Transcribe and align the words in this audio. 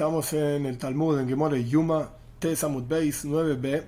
Estamos 0.00 0.32
en 0.32 0.64
el 0.64 0.78
Talmud, 0.78 1.18
en 1.18 1.28
Gemore 1.28 1.62
Yuma, 1.62 2.10
Tesamut 2.38 2.88
Beis 2.88 3.26
9b, 3.26 3.84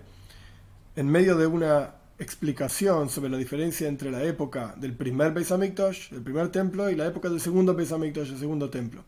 en 0.94 1.08
medio 1.08 1.38
de 1.38 1.46
una 1.46 1.94
explicación 2.18 3.08
sobre 3.08 3.30
la 3.30 3.38
diferencia 3.38 3.88
entre 3.88 4.10
la 4.10 4.22
época 4.22 4.74
del 4.76 4.94
primer 4.94 5.32
Beis 5.32 5.50
Hamikdash, 5.50 6.12
el 6.12 6.20
primer 6.20 6.50
templo, 6.50 6.90
y 6.90 6.96
la 6.96 7.06
época 7.06 7.30
del 7.30 7.40
segundo 7.40 7.74
Beis 7.74 7.92
Hamikdash, 7.92 8.28
el 8.28 8.38
segundo 8.38 8.68
templo. 8.68 9.02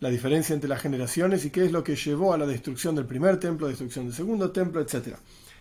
La 0.00 0.08
diferencia 0.08 0.54
entre 0.54 0.70
las 0.70 0.80
generaciones 0.80 1.44
y 1.44 1.50
qué 1.50 1.66
es 1.66 1.70
lo 1.70 1.84
que 1.84 1.96
llevó 1.96 2.32
a 2.32 2.38
la 2.38 2.46
destrucción 2.46 2.94
del 2.94 3.04
primer 3.04 3.38
templo, 3.38 3.68
destrucción 3.68 4.06
del 4.06 4.14
segundo 4.14 4.52
templo, 4.52 4.80
etc. 4.80 5.18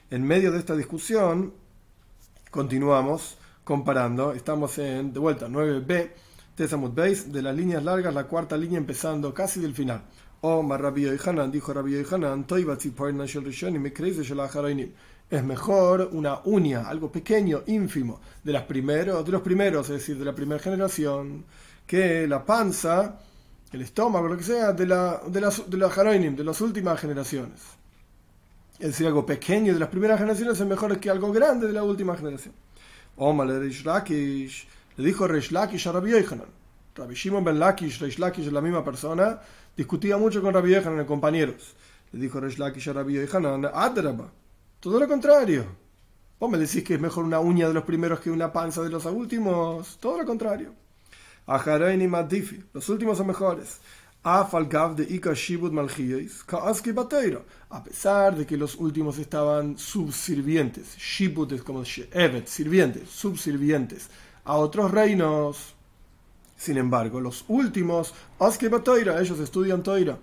En 0.10 0.24
medio 0.24 0.54
de 0.54 0.60
esta 0.60 0.78
discusión, 0.78 1.54
continuamos 2.50 3.38
comparando, 3.66 4.32
estamos 4.32 4.78
en, 4.78 5.12
de 5.12 5.20
vuelta, 5.20 5.50
9b, 5.50 6.12
Tesamut 6.56 6.96
Beis, 6.96 7.30
de 7.30 7.42
las 7.42 7.54
líneas 7.54 7.84
largas, 7.84 8.14
la 8.14 8.24
cuarta 8.24 8.56
línea 8.56 8.78
empezando 8.78 9.34
casi 9.34 9.60
del 9.60 9.76
final. 9.76 10.04
Omar 10.42 10.82
Rabbi 10.82 11.08
Hanan 11.24 11.52
dijo 11.52 11.74
Rabbi 11.74 12.04
Hanan, 12.10 12.46
es 15.30 15.44
mejor 15.46 16.10
una 16.12 16.42
uña, 16.44 16.88
algo 16.90 17.12
pequeño, 17.12 17.64
ínfimo, 17.68 18.20
de, 18.44 18.52
las 18.52 18.64
primeros, 18.64 19.26
de 19.26 19.32
los 19.32 19.42
primeros, 19.42 19.90
es 19.90 20.00
decir, 20.00 20.18
de 20.18 20.26
la 20.26 20.36
primera 20.36 20.62
generación, 20.62 21.46
que 21.88 22.28
la 22.28 22.44
panza, 22.46 23.20
el 23.72 23.82
estómago, 23.82 24.28
lo 24.28 24.36
que 24.36 24.44
sea, 24.44 24.74
de 24.74 24.86
la, 24.86 25.22
de 25.26 25.40
las 25.40 25.70
de, 25.70 25.78
de 25.78 26.44
las 26.44 26.62
últimas 26.62 27.00
generaciones. 27.00 27.62
Es 28.78 28.88
decir, 28.88 29.08
algo 29.08 29.26
pequeño 29.26 29.74
de 29.74 29.80
las 29.80 29.90
primeras 29.90 30.18
generaciones 30.20 30.60
es 30.60 30.68
mejor 30.68 31.00
que 31.00 31.10
algo 31.10 31.32
grande 31.32 31.68
de 31.68 31.74
la 31.74 31.84
última 31.84 32.18
generación. 32.18 32.54
Omar 33.16 33.48
le 33.48 33.60
dijo 35.04 35.28
Reish 35.28 35.52
Lakish 35.52 35.88
a 35.88 35.92
Rabbi 35.92 36.12
Hanan. 36.14 36.48
Rabbi 36.96 37.14
Shimon 37.14 37.44
ben 37.44 37.58
Lakish, 37.58 38.00
Reish 38.00 38.20
Lakish 38.20 38.48
es 38.48 38.52
la 38.52 38.60
misma 38.60 38.84
persona, 38.84 39.40
discutía 39.76 40.18
mucho 40.18 40.42
con 40.42 40.54
Rabbi 40.54 40.72
Yohanan, 40.72 41.06
compañeros. 41.06 41.76
Le 42.12 42.20
dijo 42.20 42.40
Resh 42.40 42.58
Lakish 42.58 42.90
a 42.90 42.94
Rabbi 42.94 43.14
Yohanan, 43.14 43.66
Adraba, 43.74 44.32
todo 44.80 45.00
lo 45.00 45.08
contrario. 45.08 45.66
Vos 46.40 46.50
me 46.50 46.58
decís 46.58 46.84
que 46.84 46.96
es 46.96 47.00
mejor 47.00 47.24
una 47.24 47.40
uña 47.40 47.68
de 47.68 47.74
los 47.76 47.84
primeros 47.84 48.20
que 48.20 48.32
una 48.32 48.52
panza 48.52 48.82
de 48.82 48.90
los 48.90 49.06
últimos. 49.06 49.98
Todo 50.00 50.18
lo 50.18 50.26
contrario. 50.26 50.74
Ajarain 51.46 52.02
y 52.02 52.08
Madifi, 52.08 52.64
los 52.74 52.90
últimos 52.90 53.18
son 53.18 53.28
mejores. 53.28 53.80
Afalgav 54.24 54.96
de 54.96 55.04
Ika 55.04 55.34
Shibut 55.34 55.72
Kaaski 56.48 56.92
Bateiro. 56.94 57.46
A 57.70 57.84
pesar 57.84 58.36
de 58.36 58.46
que 58.46 58.58
los 58.58 58.76
últimos 58.76 59.20
estaban 59.20 59.78
subsirvientes, 59.78 60.98
Shibut 60.98 61.52
es 61.52 61.62
como 61.62 61.84
Evet, 62.12 62.48
sirvientes, 62.48 63.10
subsirvientes, 63.10 64.10
a 64.44 64.56
otros 64.56 64.90
reinos. 64.90 65.76
Sin 66.62 66.78
embargo, 66.78 67.20
los 67.20 67.44
últimos, 67.48 68.14
Toira, 68.84 69.20
ellos 69.20 69.40
estudian 69.40 69.82
Toira. 69.82 70.20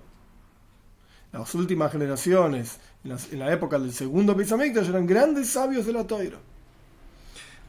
Las 1.32 1.52
últimas 1.56 1.90
generaciones, 1.90 2.78
en, 3.02 3.40
la 3.40 3.52
época 3.52 3.76
del 3.76 3.92
segundo 3.92 4.36
Pisamikdash, 4.36 4.88
eran 4.88 5.04
grandes 5.04 5.48
sabios 5.48 5.84
de 5.84 5.92
la 5.92 6.06
Toira. 6.06 6.38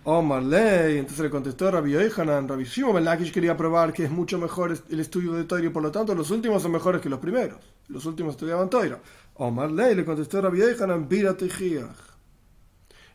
Omar 0.03 0.43
Ley, 0.43 0.99
entonces 0.99 1.23
le 1.23 1.31
contestó 1.31 1.71
Rabbi 1.71 1.93
Yohanan, 1.93 2.47
Rabbi 2.47 2.63
Shimon 2.65 3.03
Lakish 3.03 3.31
quería 3.31 3.57
probar 3.57 3.91
que 3.91 4.03
es 4.03 4.11
mucho 4.11 4.37
mejor 4.37 4.77
el 4.87 4.99
estudio 4.99 5.33
de 5.33 5.45
Toira 5.45 5.65
y 5.65 5.71
por 5.71 5.81
lo 5.81 5.89
tanto 5.89 6.13
los 6.13 6.29
últimos 6.29 6.61
son 6.61 6.71
mejores 6.71 7.01
que 7.01 7.09
los 7.09 7.19
primeros. 7.19 7.57
Los 7.87 8.05
últimos 8.05 8.35
estudiaban 8.35 8.69
Toira. 8.69 8.99
Omar 9.33 9.71
Ley 9.71 9.95
le 9.95 10.05
contestó 10.05 10.43
Rabbi 10.43 10.59
Yohanan, 10.59 11.07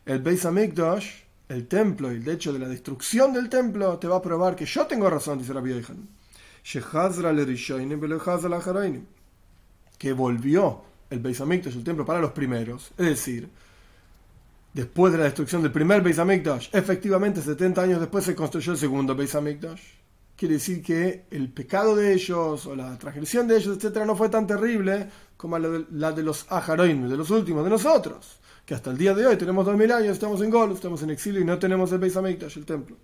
El 0.05 0.21
Beis 0.21 0.45
el 1.49 1.67
templo 1.67 2.11
y 2.11 2.17
el 2.17 2.27
hecho 2.27 2.51
de 2.51 2.59
la 2.59 2.67
destrucción 2.67 3.33
del 3.33 3.49
templo 3.49 3.97
te 3.99 4.07
va 4.07 4.17
a 4.17 4.21
probar 4.21 4.55
que 4.55 4.65
yo 4.65 4.85
tengo 4.87 5.09
razón, 5.09 5.37
dice 5.37 5.53
Rabbi 5.53 5.69
Yohanan. 5.69 6.07
Que 9.97 10.13
volvió 10.13 10.81
el 11.09 11.19
Beis 11.19 11.41
Hamikdash, 11.41 11.75
el 11.75 11.83
templo, 11.83 12.05
para 12.05 12.19
los 12.19 12.31
primeros. 12.31 12.91
Es 12.97 13.05
decir, 13.05 13.47
después 14.73 15.11
de 15.13 15.19
la 15.19 15.25
destrucción 15.25 15.61
del 15.61 15.71
primer 15.71 16.01
Beis 16.01 16.17
efectivamente 16.71 17.41
70 17.41 17.81
años 17.81 17.99
después 17.99 18.25
se 18.25 18.35
construyó 18.35 18.71
el 18.71 18.77
segundo 18.79 19.15
Beis 19.15 19.35
Hamikdash. 19.35 19.81
Quiere 20.35 20.55
decir 20.55 20.81
que 20.81 21.27
el 21.31 21.49
pecado 21.49 21.95
de 21.95 22.13
ellos 22.13 22.65
o 22.65 22.75
la 22.75 22.97
transgresión 22.97 23.47
de 23.47 23.55
ellos, 23.57 23.77
etcétera, 23.77 24.05
no 24.05 24.17
fue 24.17 24.27
tan 24.27 24.45
terrible 24.47 25.07
como 25.37 25.57
la 25.57 26.11
de, 26.11 26.23
los 26.23 26.45
Aharoim, 26.51 27.07
de 27.07 27.15
los 27.15 27.29
últimos, 27.29 27.63
de 27.63 27.69
nosotros 27.69 28.39
que 28.65 28.73
hasta 28.73 28.89
el 28.89 28.97
día 28.97 29.13
de 29.13 29.27
hoy 29.27 29.37
tenemos 29.37 29.65
2000 29.65 29.91
años, 29.91 30.11
estamos 30.13 30.41
en 30.41 30.49
Gol, 30.49 30.71
estamos 30.71 31.01
en 31.03 31.11
exilio 31.11 31.41
y 31.41 31.45
no 31.45 31.59
tenemos 31.59 31.91
el 31.91 31.99
Beis 31.99 32.17
Hamikdash, 32.17 32.57
el 32.57 32.65
templo. 32.65 32.97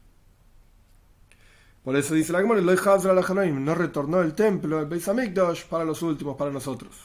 Por 1.83 1.95
eso 1.95 2.13
dice 2.13 2.33
la 2.33 2.41
Gemara, 2.41 2.61
no 2.61 3.75
retornó 3.75 4.21
el 4.21 4.33
templo, 4.33 4.79
el 4.79 4.85
Beis 4.87 5.07
Hamikdash, 5.07 5.65
para 5.65 5.83
los 5.83 6.01
últimos, 6.01 6.35
para 6.35 6.51
nosotros. 6.51 6.95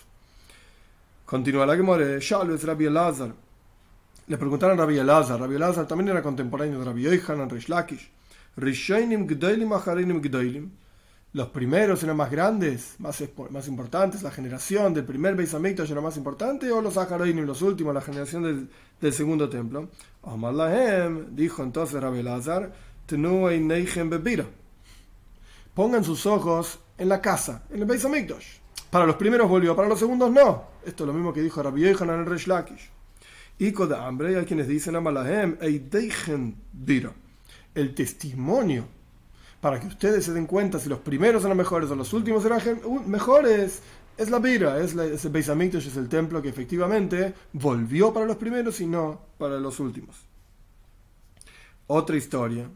Continúa 1.27 1.67
la 1.67 1.77
Gemara, 1.77 2.19
Shalves 2.19 2.65
Rabbi 2.65 2.87
Elazar. 2.87 3.35
Le 4.27 4.39
preguntaron 4.39 4.79
a 4.79 4.83
Rabbi 4.83 4.99
Elazar, 4.99 5.39
Rabbi 5.39 5.57
Elazar 5.57 5.87
también 5.87 6.09
era 6.09 6.23
contemporáneo 6.23 6.79
de 6.79 6.85
Rabbi 6.85 7.03
Yohanan, 7.03 7.51
Rish 7.51 7.69
Lakish. 7.69 8.11
Rishainim 8.57 9.27
Gdoilim 9.27 9.73
Acharinim 9.73 10.23
Gdoilim 10.23 10.71
los 11.37 11.49
primeros 11.49 12.03
eran 12.03 12.17
más 12.17 12.31
grandes, 12.31 12.95
más, 12.99 13.23
más 13.51 13.69
importantes, 13.69 14.23
la 14.23 14.31
generación 14.31 14.95
del 14.95 15.05
primer 15.05 15.37
Beis 15.37 15.53
Hamikdash 15.53 15.91
era 15.91 16.01
más 16.01 16.17
importante, 16.17 16.73
o 16.73 16.81
los 16.81 16.97
y 16.97 17.33
los 17.35 17.61
últimos, 17.61 17.93
la 17.93 18.01
generación 18.01 18.43
del, 18.43 18.71
del 18.99 19.13
segundo 19.13 19.47
templo. 19.47 19.91
Omar 20.23 20.55
dijo 21.33 21.63
entonces 21.63 22.01
Rabbi 22.01 22.23
Lazar, 22.23 22.73
Pongan 25.75 26.05
sus 26.05 26.25
ojos 26.25 26.79
en 26.97 27.11
la 27.11 27.21
casa, 27.21 27.65
en 27.69 27.81
el 27.81 27.85
Beis 27.85 28.07
Hamikdash. 28.07 28.57
Para 28.89 29.05
los 29.05 29.17
primeros 29.17 29.47
volvió, 29.47 29.77
para 29.77 29.89
los 29.91 29.99
segundos 29.99 30.31
no. 30.31 30.65
Esto 30.87 31.05
es 31.05 31.07
lo 31.07 31.13
mismo 31.13 31.35
que 31.35 31.43
dijo 31.43 31.63
Rabbi 31.63 31.83
Yohanan 31.83 32.21
en 32.21 32.27
Resh 32.27 32.47
Lakish. 32.47 32.91
Y 33.59 33.73
de 33.73 33.95
hambre, 33.95 34.39
hay 34.39 34.47
quienes 34.47 34.69
dicen 34.69 34.97
Amalahem, 34.97 35.59
el 37.75 37.95
testimonio 37.95 38.96
para 39.61 39.81
que 39.81 39.87
ustedes 39.87 40.25
se 40.25 40.33
den 40.33 40.47
cuenta 40.47 40.79
si 40.79 40.89
los 40.89 41.01
primeros 41.01 41.45
eran 41.45 41.57
mejores 41.57 41.91
o 41.91 41.97
los 41.97 42.13
últimos 42.13 42.45
eran 42.45 42.61
mejores, 43.07 43.83
es 44.17 44.31
la 44.31 44.39
vira, 44.39 44.81
es, 44.81 44.95
el 44.95 45.31
Beis 45.31 45.49
es 45.49 45.97
el 45.97 46.09
templo 46.09 46.41
que 46.41 46.49
efectivamente 46.49 47.35
volvió 47.53 48.13
para 48.13 48.27
los 48.27 48.37
primeros 48.37 48.81
y 48.81 48.87
no 48.87 49.21
para 49.39 49.59
los 49.59 49.79
últimos. 49.81 50.17
Otra 51.87 52.17
historia. 52.17 52.69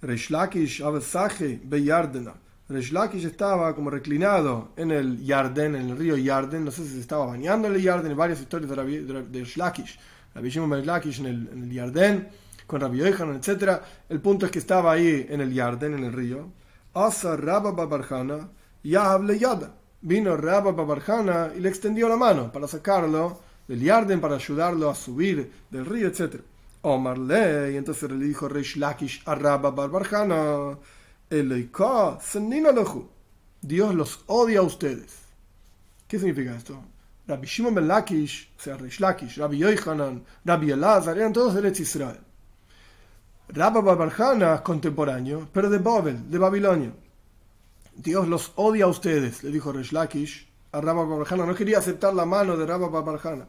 Reshlakish 0.00 0.82
Abesaje 0.82 1.60
Beyardena. 1.64 2.34
Reshlakish 2.68 3.24
estaba 3.24 3.74
como 3.74 3.90
reclinado 3.90 4.72
en 4.76 4.90
el 4.90 5.24
Yarden, 5.24 5.74
en 5.76 5.90
el 5.90 5.96
río 5.96 6.16
Yarden. 6.16 6.64
No 6.64 6.70
sé 6.70 6.84
si 6.84 6.90
se 6.90 7.00
estaba 7.00 7.26
bañando 7.26 7.68
en 7.68 7.74
el 7.74 7.82
Yarden. 7.82 8.16
Varias 8.16 8.40
historias 8.40 8.70
de, 8.70 9.40
Reshlakish. 9.40 9.98
La 10.34 10.40
Reshlakish 10.40 11.20
en 11.20 11.26
el, 11.26 11.48
en 11.52 11.62
el 11.64 11.72
Yarden 11.72 12.28
con 12.74 12.80
Rabbi 12.80 12.98
Yohanan, 12.98 13.36
etc. 13.36 13.80
El 14.08 14.20
punto 14.20 14.46
es 14.46 14.50
que 14.50 14.58
estaba 14.58 14.90
ahí 14.90 15.28
en 15.30 15.40
el 15.40 15.54
Yarden, 15.54 15.94
en 15.94 16.02
el 16.02 16.12
río. 16.12 16.50
Asa 16.92 17.36
Rabba 17.36 17.70
Babarjana, 17.70 18.48
ya 18.82 19.12
hable 19.12 19.38
Yada. 19.38 19.76
Vino 20.00 20.36
Rabba 20.36 20.72
Babarjana 20.72 21.52
y 21.56 21.60
le 21.60 21.68
extendió 21.68 22.08
la 22.08 22.16
mano 22.16 22.50
para 22.50 22.66
sacarlo 22.66 23.38
del 23.68 23.80
Yarden, 23.80 24.20
para 24.20 24.34
ayudarlo 24.34 24.90
a 24.90 24.96
subir 24.96 25.52
del 25.70 25.86
río, 25.86 26.08
etc. 26.08 26.40
Omar 26.82 27.16
y 27.16 27.76
entonces 27.76 28.10
le 28.10 28.24
dijo 28.24 28.48
Reish 28.48 28.74
Lakish 28.76 29.22
a 29.24 29.36
Rabba 29.36 29.70
Babarjana, 29.70 30.76
Dios 33.60 33.94
los 33.94 34.24
odia 34.26 34.58
a 34.58 34.62
ustedes. 34.62 35.16
¿Qué 36.08 36.18
significa 36.18 36.56
esto? 36.56 36.82
Rabbi 37.28 37.46
Shimon 37.46 37.72
ben 37.76 37.86
Lakish, 37.86 38.50
o 38.58 38.60
sea, 38.60 38.76
Reish 38.76 38.98
Lakish, 38.98 39.36
Rabbi 39.38 39.58
Yohanan, 39.58 40.24
Rabbi 40.44 40.72
Elazar, 40.72 41.16
eran 41.16 41.32
todos 41.32 41.54
de 41.54 41.68
Israel. 41.68 42.23
Rabba 43.48 43.80
Barbarjana, 43.80 44.62
contemporáneo, 44.62 45.48
pero 45.52 45.70
de 45.70 45.78
Babel, 45.78 46.30
de 46.30 46.38
Babilonia. 46.38 46.92
Dios 47.94 48.26
los 48.26 48.52
odia 48.56 48.86
a 48.86 48.88
ustedes, 48.88 49.44
le 49.44 49.50
dijo 49.50 49.72
Resh 49.72 49.92
Lakish 49.92 50.48
a 50.72 50.80
Rabba 50.80 51.04
Barbarjana. 51.04 51.46
No 51.46 51.54
quería 51.54 51.78
aceptar 51.78 52.14
la 52.14 52.24
mano 52.24 52.56
de 52.56 52.66
Rabba 52.66 52.88
Barbarjana. 52.88 53.46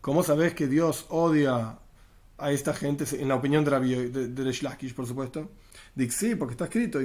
¿Cómo 0.00 0.22
sabes 0.22 0.54
que 0.54 0.66
Dios 0.66 1.06
odia 1.08 1.78
a 2.38 2.50
esta 2.52 2.72
gente? 2.72 3.04
En 3.20 3.28
la 3.28 3.36
opinión 3.36 3.64
de, 3.64 4.08
de 4.10 4.44
Resh 4.44 4.62
Lakish, 4.62 4.94
por 4.94 5.06
supuesto. 5.06 5.50
Dice 5.94 6.30
sí, 6.30 6.34
porque 6.34 6.52
está 6.52 6.64
escrito: 6.64 6.98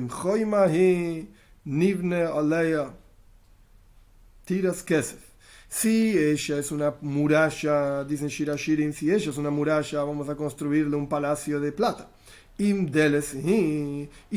Nivne 1.66 2.24
Aleya 2.24 2.92
Tiras 4.46 4.84
Kesef 4.84 5.33
si 5.74 6.16
ella 6.16 6.60
es 6.60 6.72
una 6.72 6.94
muralla, 7.02 8.04
dicen 8.04 8.28
Shirashirin, 8.28 8.94
si 8.94 9.12
ella 9.12 9.32
es 9.32 9.38
una 9.38 9.50
muralla, 9.50 10.04
vamos 10.04 10.30
a 10.30 10.36
construirle 10.36 10.96
un 10.96 11.10
palacio 11.10 11.60
de 11.60 11.72
plata. 11.72 12.10
Y 12.60 12.70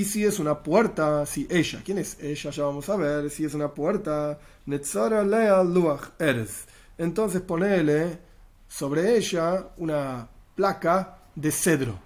si 0.04 0.24
es 0.24 0.38
una 0.38 0.62
puerta, 0.62 1.26
si 1.26 1.46
ella, 1.50 1.82
¿quién 1.84 1.98
es 1.98 2.16
ella? 2.22 2.50
Ya 2.50 2.64
vamos 2.64 2.88
a 2.88 2.96
ver. 2.96 3.28
Si 3.28 3.44
es 3.44 3.52
una 3.52 3.68
puerta, 3.68 4.38
Netzara 4.64 5.22
Lea 5.22 5.62
Luach 5.62 6.12
Eres. 6.18 6.64
Entonces 6.96 7.42
ponele 7.42 8.18
sobre 8.66 9.18
ella 9.18 9.68
una 9.76 10.26
placa 10.54 11.18
de 11.34 11.52
cedro. 11.52 11.98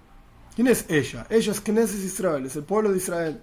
¿Quién 0.53 0.67
es 0.67 0.83
ella? 0.89 1.25
Ella 1.29 1.53
es 1.53 1.61
Knesset 1.61 2.03
Israel, 2.03 2.45
es 2.45 2.57
el 2.57 2.63
pueblo 2.63 2.91
de 2.91 2.97
Israel. 2.97 3.41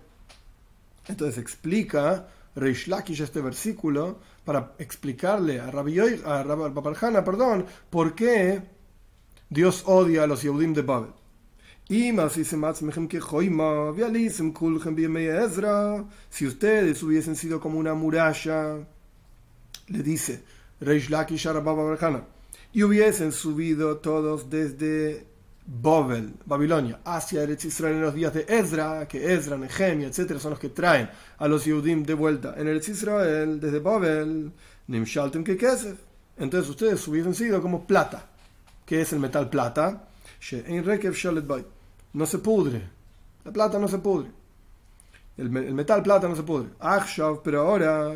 Entonces 1.06 1.38
explica 1.38 2.28
Reish 2.58 2.88
Lakish 2.88 3.20
este 3.20 3.40
versículo 3.40 4.18
para 4.44 4.74
explicarle 4.78 5.60
a 5.60 5.70
Rabbi, 5.70 5.98
a 6.24 6.42
Rabbi 6.42 6.80
perdón, 7.24 7.66
por 7.90 8.14
qué 8.14 8.62
Dios 9.48 9.84
odia 9.86 10.24
a 10.24 10.26
los 10.26 10.42
Yehudim 10.42 10.74
de 10.74 10.82
Babel. 10.82 11.12
Si 11.88 12.12
ustedes 16.46 17.02
hubiesen 17.02 17.36
sido 17.36 17.60
como 17.60 17.78
una 17.78 17.94
muralla, 17.94 18.86
le 19.86 20.02
dice 20.02 20.42
Reish 20.80 21.08
Lakish 21.08 21.46
a 21.46 21.54
Rabbi 21.54 21.64
Babarjana, 21.64 22.24
y 22.72 22.82
hubiesen 22.82 23.32
subido 23.32 23.98
todos 23.98 24.50
desde 24.50 25.26
Babel, 25.70 26.32
Babilonia, 26.46 27.00
hacia 27.04 27.42
Eretz 27.42 27.66
Israel 27.66 27.96
en 27.96 28.00
los 28.00 28.14
días 28.14 28.32
de 28.32 28.46
Ezra, 28.48 29.06
que 29.06 29.34
Ezra, 29.34 29.58
Nehemia, 29.58 30.08
etcétera, 30.08 30.40
son 30.40 30.52
los 30.52 30.58
que 30.58 30.70
traen 30.70 31.10
a 31.36 31.46
los 31.46 31.66
Yehudim 31.66 32.04
de 32.04 32.14
vuelta 32.14 32.54
en 32.56 32.68
Eretz 32.68 32.88
Israel, 32.88 33.60
desde 33.60 33.78
Babel, 33.78 34.50
Nimshaltem 34.86 35.44
que 35.44 35.58
Entonces 36.38 36.70
ustedes 36.70 37.06
hubiesen 37.06 37.34
sido 37.34 37.60
como 37.60 37.86
plata. 37.86 38.24
que 38.86 39.02
es 39.02 39.12
el 39.12 39.18
metal 39.18 39.50
plata? 39.50 40.08
No 42.14 42.24
se 42.24 42.38
pudre. 42.38 42.88
La 43.44 43.52
plata 43.52 43.78
no 43.78 43.88
se 43.88 43.98
pudre. 43.98 44.30
El, 45.36 45.50
metal 45.50 46.02
plata 46.02 46.28
no 46.28 46.34
se 46.34 46.44
pudre. 46.44 46.70
pero 47.44 47.60
ahora, 47.60 48.14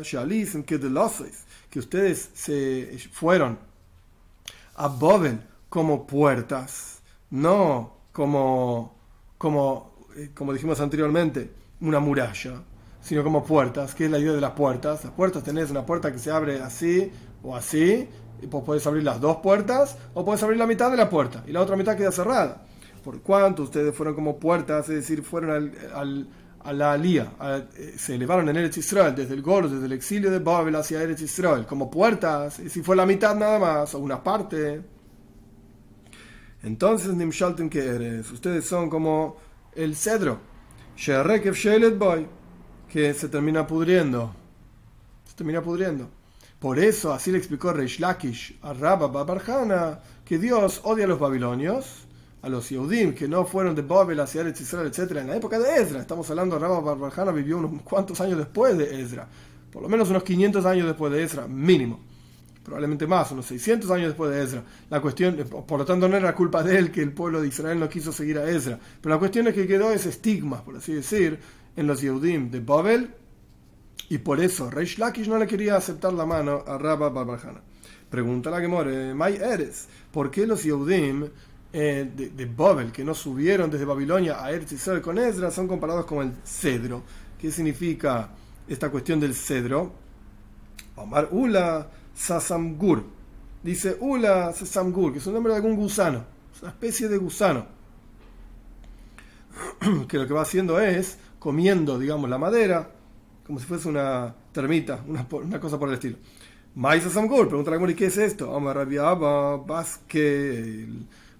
que 1.69 1.79
ustedes 1.79 2.31
se 2.33 2.97
fueron 3.11 3.59
a 4.75 4.87
Babel 4.87 5.39
como 5.69 6.07
puertas 6.07 7.02
no 7.33 7.93
como, 8.11 8.95
como, 9.39 9.95
eh, 10.15 10.29
como 10.35 10.53
dijimos 10.53 10.79
anteriormente, 10.79 11.49
una 11.81 11.99
muralla, 11.99 12.61
sino 13.01 13.23
como 13.23 13.43
puertas. 13.43 13.95
¿Qué 13.95 14.05
es 14.05 14.11
la 14.11 14.19
idea 14.19 14.33
de 14.33 14.41
las 14.41 14.51
puertas? 14.51 15.03
Las 15.03 15.13
puertas 15.13 15.43
tenés 15.43 15.71
una 15.71 15.83
puerta 15.83 16.11
que 16.11 16.19
se 16.19 16.29
abre 16.29 16.61
así 16.61 17.11
o 17.41 17.55
así, 17.55 18.07
y 18.39 18.47
pues 18.47 18.63
puedes 18.63 18.85
abrir 18.85 19.03
las 19.03 19.19
dos 19.19 19.37
puertas 19.37 19.97
o 20.13 20.23
puedes 20.23 20.43
abrir 20.43 20.59
la 20.59 20.67
mitad 20.67 20.91
de 20.91 20.97
la 20.97 21.09
puerta 21.09 21.43
y 21.47 21.51
la 21.51 21.61
otra 21.61 21.75
mitad 21.75 21.97
queda 21.97 22.11
cerrada. 22.11 22.65
Por 23.03 23.21
cuanto 23.21 23.63
ustedes 23.63 23.95
fueron 23.95 24.13
como 24.13 24.37
puertas, 24.37 24.87
es 24.89 24.95
decir, 24.95 25.23
fueron 25.23 25.73
al, 25.93 26.27
a 26.63 26.71
la 26.71 26.93
alía, 26.93 27.31
eh, 27.75 27.95
se 27.97 28.13
elevaron 28.13 28.47
en 28.47 28.57
Eretz 28.57 28.77
Israel 28.77 29.15
desde 29.15 29.33
el 29.33 29.41
Goro, 29.41 29.67
desde 29.67 29.87
el 29.87 29.91
exilio 29.91 30.29
de 30.29 30.39
Babel 30.39 30.75
hacia 30.75 31.01
Eretz 31.01 31.21
Israel, 31.21 31.65
como 31.65 31.89
puertas, 31.89 32.59
y 32.59 32.69
si 32.69 32.83
fue 32.83 32.95
la 32.95 33.07
mitad 33.07 33.35
nada 33.35 33.57
más 33.57 33.95
o 33.95 33.99
una 33.99 34.23
parte, 34.23 34.92
entonces, 36.63 37.13
Nimshalten 37.13 37.69
que 37.69 37.85
eres, 37.85 38.31
ustedes 38.31 38.65
son 38.65 38.89
como 38.89 39.35
el 39.75 39.97
cedro, 39.97 40.39
Boy, 41.97 42.25
que 42.89 43.13
se 43.13 43.27
termina 43.27 43.67
pudriendo. 43.67 44.33
Se 45.25 45.35
termina 45.35 45.61
pudriendo. 45.61 46.09
Por 46.59 46.79
eso, 46.79 47.11
así 47.11 47.31
le 47.31 47.37
explicó 47.37 47.73
Reish 47.73 47.99
Lakish 47.99 48.57
a 48.61 48.71
Rabba 48.71 49.07
Babarjana, 49.07 49.99
que 50.23 50.37
Dios 50.37 50.79
odia 50.85 51.03
a 51.03 51.07
los 51.09 51.19
babilonios, 51.19 52.07
a 52.41 52.47
los 52.47 52.69
Yehudim, 52.69 53.13
que 53.13 53.27
no 53.27 53.43
fueron 53.43 53.75
de 53.75 53.81
Babel 53.81 54.21
hacia 54.21 54.41
Eretz 54.41 54.61
Israel, 54.61 54.87
etc. 54.87 55.17
En 55.17 55.27
la 55.27 55.35
época 55.35 55.59
de 55.59 55.81
Ezra, 55.81 55.99
estamos 55.99 56.29
hablando, 56.29 56.57
Rabba 56.57 56.79
Babarjana 56.79 57.33
vivió 57.33 57.57
unos 57.57 57.81
cuantos 57.81 58.21
años 58.21 58.37
después 58.37 58.77
de 58.77 59.01
Ezra, 59.01 59.27
por 59.69 59.81
lo 59.81 59.89
menos 59.89 60.09
unos 60.09 60.23
500 60.23 60.65
años 60.65 60.87
después 60.87 61.11
de 61.11 61.23
Ezra, 61.23 61.45
mínimo 61.45 62.12
probablemente 62.63 63.05
más, 63.05 63.31
unos 63.31 63.45
600 63.47 63.91
años 63.91 64.07
después 64.07 64.31
de 64.31 64.43
Ezra. 64.43 64.63
La 64.89 65.01
cuestión, 65.01 65.35
por 65.67 65.79
lo 65.79 65.85
tanto, 65.85 66.07
no 66.07 66.15
era 66.15 66.33
culpa 66.33 66.63
de 66.63 66.77
él 66.77 66.91
que 66.91 67.01
el 67.01 67.11
pueblo 67.11 67.41
de 67.41 67.49
Israel 67.49 67.79
no 67.79 67.89
quiso 67.89 68.11
seguir 68.11 68.37
a 68.37 68.49
Ezra. 68.49 68.79
Pero 69.01 69.15
la 69.15 69.19
cuestión 69.19 69.47
es 69.47 69.53
que 69.53 69.67
quedó 69.67 69.91
ese 69.91 70.09
estigma, 70.09 70.63
por 70.63 70.77
así 70.77 70.93
decir, 70.93 71.39
en 71.75 71.87
los 71.87 72.01
Yehudim 72.01 72.49
de 72.49 72.59
Babel, 72.59 73.09
y 74.09 74.17
por 74.19 74.39
eso 74.39 74.69
Reish 74.69 74.97
Lakish 74.97 75.27
no 75.27 75.37
le 75.37 75.47
quería 75.47 75.75
aceptar 75.75 76.13
la 76.13 76.25
mano 76.25 76.63
a 76.65 76.77
Rabba 76.77 77.09
Barbarjana. 77.09 77.61
Pregunta 78.09 78.49
la 78.51 78.61
que 78.61 78.67
more, 78.67 79.13
May 79.13 79.35
Eres, 79.35 79.87
¿por 80.11 80.29
qué 80.29 80.45
los 80.45 80.63
Yehudim 80.63 81.27
eh, 81.71 82.11
de, 82.15 82.29
de, 82.29 82.45
Babel, 82.45 82.91
que 82.91 83.03
no 83.03 83.15
subieron 83.15 83.71
desde 83.71 83.85
Babilonia 83.85 84.43
a 84.43 84.51
Eretz 84.51 84.73
Israel 84.73 85.01
con 85.01 85.17
Ezra, 85.17 85.49
son 85.49 85.67
comparados 85.67 86.05
con 86.05 86.27
el 86.27 86.33
cedro? 86.45 87.01
¿Qué 87.39 87.51
significa 87.51 88.29
esta 88.67 88.89
cuestión 88.89 89.19
del 89.19 89.33
cedro? 89.33 89.93
Omar 90.95 91.29
Ula 91.31 91.89
Sasamgur. 92.13 93.03
Dice 93.61 93.97
Ula 93.99 94.51
Sasamgur, 94.53 95.13
que 95.13 95.19
es 95.19 95.27
un 95.27 95.33
nombre 95.33 95.53
de 95.53 95.57
algún 95.57 95.75
gusano, 95.75 96.25
es 96.53 96.61
una 96.61 96.71
especie 96.71 97.07
de 97.07 97.17
gusano, 97.17 97.65
que 100.07 100.17
lo 100.17 100.27
que 100.27 100.33
va 100.33 100.41
haciendo 100.41 100.79
es 100.79 101.17
comiendo, 101.39 101.97
digamos, 101.97 102.29
la 102.29 102.37
madera, 102.37 102.91
como 103.45 103.59
si 103.59 103.65
fuese 103.65 103.87
una 103.87 104.33
termita, 104.51 105.03
una, 105.07 105.59
cosa 105.59 105.79
por 105.79 105.89
el 105.89 105.95
estilo. 105.95 106.17
Mais 106.75 107.03
Sasamgur, 107.03 107.47
pregunta 107.47 107.71
la 107.71 107.95
¿qué 107.95 108.05
es 108.07 108.17
esto? 108.17 108.59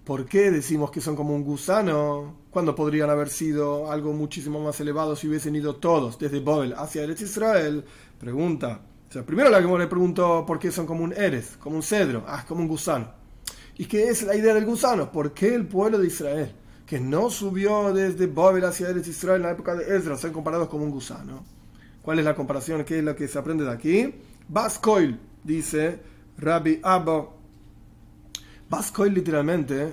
¿Por 0.04 0.26
qué 0.26 0.50
decimos 0.50 0.90
que 0.90 1.00
son 1.00 1.16
como 1.16 1.34
un 1.34 1.44
gusano? 1.44 2.44
cuando 2.54 2.76
podrían 2.76 3.10
haber 3.10 3.30
sido 3.30 3.90
algo 3.90 4.12
muchísimo 4.12 4.60
más 4.60 4.78
elevado 4.78 5.16
si 5.16 5.26
hubiesen 5.26 5.56
ido 5.56 5.74
todos 5.74 6.16
desde 6.20 6.38
Babel 6.38 6.72
hacia 6.78 7.02
Eretz 7.02 7.22
Israel? 7.22 7.84
Pregunta 8.16 8.80
primero 9.22 9.50
la 9.50 9.60
que 9.62 9.78
le 9.78 9.86
preguntó 9.86 10.44
por 10.46 10.58
qué 10.58 10.72
son 10.72 10.86
como 10.86 11.04
un 11.04 11.12
eres, 11.12 11.56
como 11.58 11.76
un 11.76 11.82
cedro, 11.82 12.24
ah, 12.26 12.44
como 12.46 12.62
un 12.62 12.68
gusano. 12.68 13.08
¿Y 13.76 13.86
qué 13.86 14.08
es 14.08 14.22
la 14.22 14.34
idea 14.36 14.54
del 14.54 14.64
gusano? 14.64 15.10
¿Por 15.12 15.32
qué 15.32 15.54
el 15.54 15.66
pueblo 15.66 15.98
de 15.98 16.06
Israel, 16.06 16.52
que 16.86 17.00
no 17.00 17.30
subió 17.30 17.92
desde 17.92 18.26
Babel 18.26 18.64
hacia 18.64 18.88
Eretz 18.88 19.08
Israel 19.08 19.36
en 19.36 19.42
la 19.42 19.52
época 19.52 19.74
de 19.74 19.96
Ezra, 19.96 20.16
son 20.16 20.32
comparados 20.32 20.68
como 20.68 20.84
un 20.84 20.90
gusano? 20.90 21.44
¿Cuál 22.02 22.18
es 22.18 22.24
la 22.24 22.34
comparación? 22.34 22.84
¿Qué 22.84 22.98
es 22.98 23.04
lo 23.04 23.16
que 23.16 23.28
se 23.28 23.38
aprende 23.38 23.64
de 23.64 23.72
aquí? 23.72 24.14
Baskoil, 24.48 25.18
dice 25.42 26.00
Rabbi 26.38 26.80
Abba. 26.82 27.28
Baskoil 28.68 29.14
literalmente, 29.14 29.92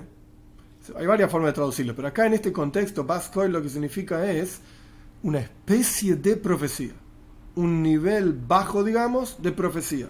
hay 0.96 1.06
varias 1.06 1.30
formas 1.30 1.50
de 1.50 1.54
traducirlo, 1.54 1.94
pero 1.94 2.08
acá 2.08 2.26
en 2.26 2.34
este 2.34 2.52
contexto, 2.52 3.04
Baskoil 3.04 3.52
lo 3.52 3.62
que 3.62 3.68
significa 3.68 4.30
es 4.30 4.60
una 5.22 5.38
especie 5.38 6.16
de 6.16 6.36
profecía 6.36 6.92
un 7.54 7.82
nivel 7.82 8.32
bajo, 8.32 8.82
digamos, 8.84 9.42
de 9.42 9.52
profecía. 9.52 10.08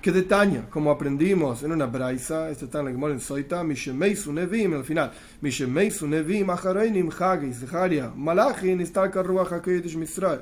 Que 0.00 0.10
detaña, 0.10 0.68
como 0.68 0.90
aprendimos 0.90 1.62
en 1.62 1.70
una 1.72 1.86
braisa, 1.86 2.50
esto 2.50 2.64
está 2.64 2.80
en 2.80 2.86
la 2.86 2.90
Gemara 2.90 3.14
en 3.14 3.20
Soita, 3.20 3.62
Mishemeisu 3.62 4.32
Nevim, 4.32 4.74
al 4.74 4.84
final, 4.84 5.12
Mishemeisu 5.40 6.08
Nevim, 6.08 6.50
Achareinim, 6.50 7.08
Hagi, 7.16 7.52
Zeharia, 7.52 8.12
Malachin, 8.14 8.80
Istalka 8.80 9.22
Ruach 9.22 9.52
HaKedesh 9.52 9.96
Misrael. 9.96 10.40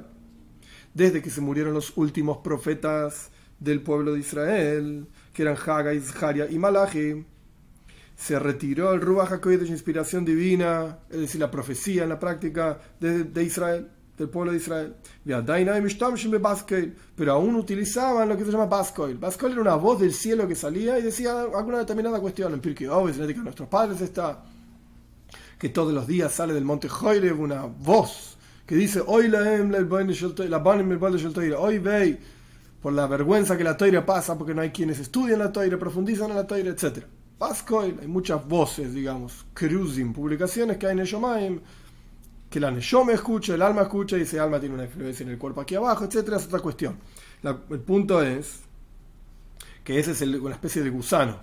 Desde 0.94 1.20
que 1.20 1.28
se 1.28 1.42
murieron 1.42 1.74
los 1.74 1.92
últimos 1.96 2.38
profetas 2.38 3.30
del 3.58 3.82
pueblo 3.82 4.14
de 4.14 4.20
Israel, 4.20 5.06
que 5.34 5.42
eran 5.42 5.56
Hagai, 5.56 6.00
Zeharia 6.00 6.50
y 6.50 6.58
Malachi, 6.58 7.26
se 8.16 8.38
retiró 8.38 8.92
el 8.94 9.02
Ruach 9.02 9.32
HaKodesh, 9.32 9.68
inspiración 9.68 10.24
divina, 10.24 11.00
es 11.10 11.20
decir, 11.20 11.40
la 11.40 11.50
profecía 11.50 12.02
en 12.02 12.08
la 12.08 12.18
práctica 12.18 12.78
de 12.98 13.44
Israel 13.44 13.88
del 14.24 14.30
pueblo 14.30 14.52
de 14.52 14.58
Israel. 14.58 14.94
Pero 17.16 17.32
aún 17.32 17.54
utilizaban 17.56 18.28
lo 18.28 18.36
que 18.36 18.44
se 18.44 18.52
llama 18.52 18.66
Baskoil. 18.66 19.18
Baskoil 19.18 19.52
era 19.52 19.60
una 19.62 19.74
voz 19.74 20.00
del 20.00 20.12
cielo 20.12 20.46
que 20.46 20.54
salía 20.54 20.98
y 20.98 21.02
decía 21.02 21.42
alguna 21.42 21.78
determinada 21.78 22.20
cuestión. 22.20 22.52
En 22.52 22.60
Pirkei 22.60 22.86
Oves, 22.86 23.18
en 23.18 23.26
de 23.26 23.34
nuestros 23.34 23.68
padres 23.68 24.00
está 24.00 24.42
que 25.58 25.68
todos 25.68 25.92
los 25.92 26.06
días 26.06 26.32
sale 26.32 26.54
del 26.54 26.64
monte 26.64 26.88
Joirev 26.88 27.38
una 27.38 27.66
voz 27.66 28.38
que 28.66 28.74
dice 28.76 29.02
hoy 29.06 29.30
hoy 31.58 31.78
ve 31.78 32.18
por 32.80 32.92
la 32.92 33.06
vergüenza 33.06 33.58
que 33.58 33.64
la 33.64 33.76
toira 33.76 34.06
pasa 34.06 34.38
porque 34.38 34.54
no 34.54 34.62
hay 34.62 34.70
quienes 34.70 34.98
estudian 35.00 35.40
la 35.40 35.52
toira, 35.52 35.76
profundizan 35.78 36.30
en 36.30 36.36
la 36.36 36.46
toira, 36.46 36.70
etc. 36.70 37.04
Baskoil, 37.38 37.98
hay 38.00 38.06
muchas 38.06 38.46
voces, 38.46 38.94
digamos, 38.94 39.44
cruising, 39.52 40.12
publicaciones 40.12 40.78
que 40.78 40.86
hay 40.86 40.92
en 40.92 41.00
el 41.00 41.06
Shomaim 41.06 41.60
que 42.50 42.58
la 42.58 42.72
me 42.72 43.12
escucha, 43.12 43.54
el 43.54 43.62
alma 43.62 43.82
escucha 43.82 44.18
y 44.18 44.22
ese 44.22 44.40
alma 44.40 44.58
tiene 44.58 44.74
una 44.74 44.84
influencia 44.84 45.22
en 45.22 45.30
el 45.30 45.38
cuerpo 45.38 45.60
aquí 45.60 45.76
abajo, 45.76 46.04
etcétera, 46.04 46.36
es 46.36 46.46
otra 46.46 46.58
cuestión. 46.58 46.98
el 47.44 47.80
punto 47.80 48.20
es 48.22 48.60
que 49.84 49.98
ese 50.00 50.10
es 50.10 50.20
una 50.22 50.54
especie 50.56 50.82
de 50.82 50.90
gusano 50.90 51.38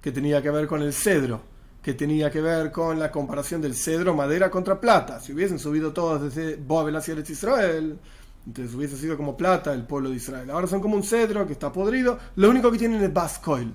que 0.00 0.10
tenía 0.10 0.40
que 0.40 0.50
ver 0.50 0.66
con 0.66 0.80
el 0.80 0.94
cedro, 0.94 1.42
que 1.82 1.92
tenía 1.92 2.30
que 2.30 2.40
ver 2.40 2.72
con 2.72 2.98
la 2.98 3.10
comparación 3.10 3.60
del 3.60 3.74
cedro 3.74 4.14
madera 4.14 4.50
contra 4.50 4.80
plata. 4.80 5.20
Si 5.20 5.34
hubiesen 5.34 5.58
subido 5.58 5.92
todos 5.92 6.22
desde 6.22 6.56
Babel 6.56 6.96
hacia 6.96 7.12
el 7.12 7.20
Israel, 7.20 7.98
entonces 8.46 8.74
hubiese 8.74 8.96
sido 8.96 9.18
como 9.18 9.36
plata 9.36 9.74
el 9.74 9.84
pueblo 9.84 10.08
de 10.08 10.16
Israel. 10.16 10.48
Ahora 10.50 10.66
son 10.66 10.80
como 10.80 10.96
un 10.96 11.02
cedro 11.02 11.46
que 11.46 11.52
está 11.52 11.70
podrido, 11.70 12.18
lo 12.36 12.48
único 12.48 12.72
que 12.72 12.78
tienen 12.78 13.02
es 13.02 13.12
bascoil 13.12 13.74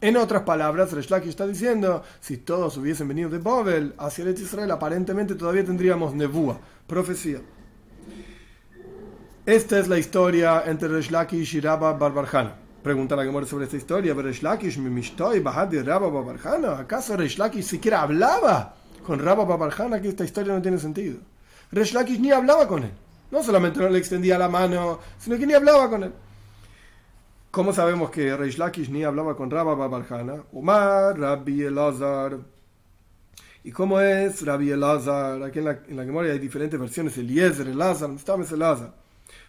en 0.00 0.16
otras 0.16 0.42
palabras, 0.42 0.92
Reshlaki 0.92 1.28
está 1.28 1.46
diciendo, 1.46 2.02
si 2.20 2.36
todos 2.38 2.76
hubiesen 2.76 3.08
venido 3.08 3.30
de 3.30 3.38
Babel 3.38 3.94
hacia 3.98 4.24
el 4.24 4.38
Israel, 4.38 4.70
aparentemente 4.70 5.34
todavía 5.34 5.64
tendríamos 5.64 6.14
Nebúa, 6.14 6.58
profecía. 6.86 7.40
Esta 9.46 9.78
es 9.78 9.88
la 9.88 9.98
historia 9.98 10.64
entre 10.66 10.88
Reshlaki 10.88 11.36
y 11.36 11.60
Rabba 11.60 11.92
Barbarjana. 11.94 12.56
Pregunta 12.82 13.16
la 13.16 13.24
que 13.24 13.30
muere 13.30 13.46
sobre 13.46 13.64
esta 13.64 13.76
historia, 13.76 14.14
pero 14.14 14.28
Reshlaki 14.28 14.66
y 14.66 15.82
Rabba 15.82 16.10
Barbarjana, 16.10 16.78
¿acaso 16.78 17.16
Reshlaki 17.16 17.62
siquiera 17.62 18.02
hablaba 18.02 18.74
con 19.04 19.18
Rabba 19.18 19.44
Barbarjana 19.44 20.02
que 20.02 20.08
esta 20.08 20.24
historia 20.24 20.52
no 20.52 20.60
tiene 20.60 20.78
sentido? 20.78 21.18
Reshlaki 21.72 22.18
ni 22.18 22.32
hablaba 22.32 22.68
con 22.68 22.84
él. 22.84 22.92
No 23.30 23.42
solamente 23.42 23.80
no 23.80 23.88
le 23.88 23.98
extendía 23.98 24.38
la 24.38 24.48
mano, 24.48 24.98
sino 25.18 25.38
que 25.38 25.46
ni 25.46 25.54
hablaba 25.54 25.88
con 25.88 26.04
él. 26.04 26.12
¿Cómo 27.56 27.72
sabemos 27.72 28.10
que 28.10 28.36
Reish 28.36 28.58
Lakish 28.58 28.90
ni 28.90 29.02
hablaba 29.02 29.34
con 29.34 29.50
Rabba 29.50 29.74
Babarjana? 29.74 30.44
Umar, 30.52 31.18
Rabbi 31.18 31.62
Elazar. 31.62 32.38
¿Y 33.64 33.72
cómo 33.72 33.98
es 33.98 34.44
Rabbi 34.44 34.72
Elazar? 34.72 35.42
Aquí 35.42 35.60
en 35.60 35.64
la, 35.64 35.78
en 35.88 35.96
la 35.96 36.04
memoria 36.04 36.34
hay 36.34 36.38
diferentes 36.38 36.78
versiones. 36.78 37.16
Eliezer, 37.16 37.66
Elazar, 37.66 38.10
estamos 38.10 38.52
Elazar. 38.52 38.92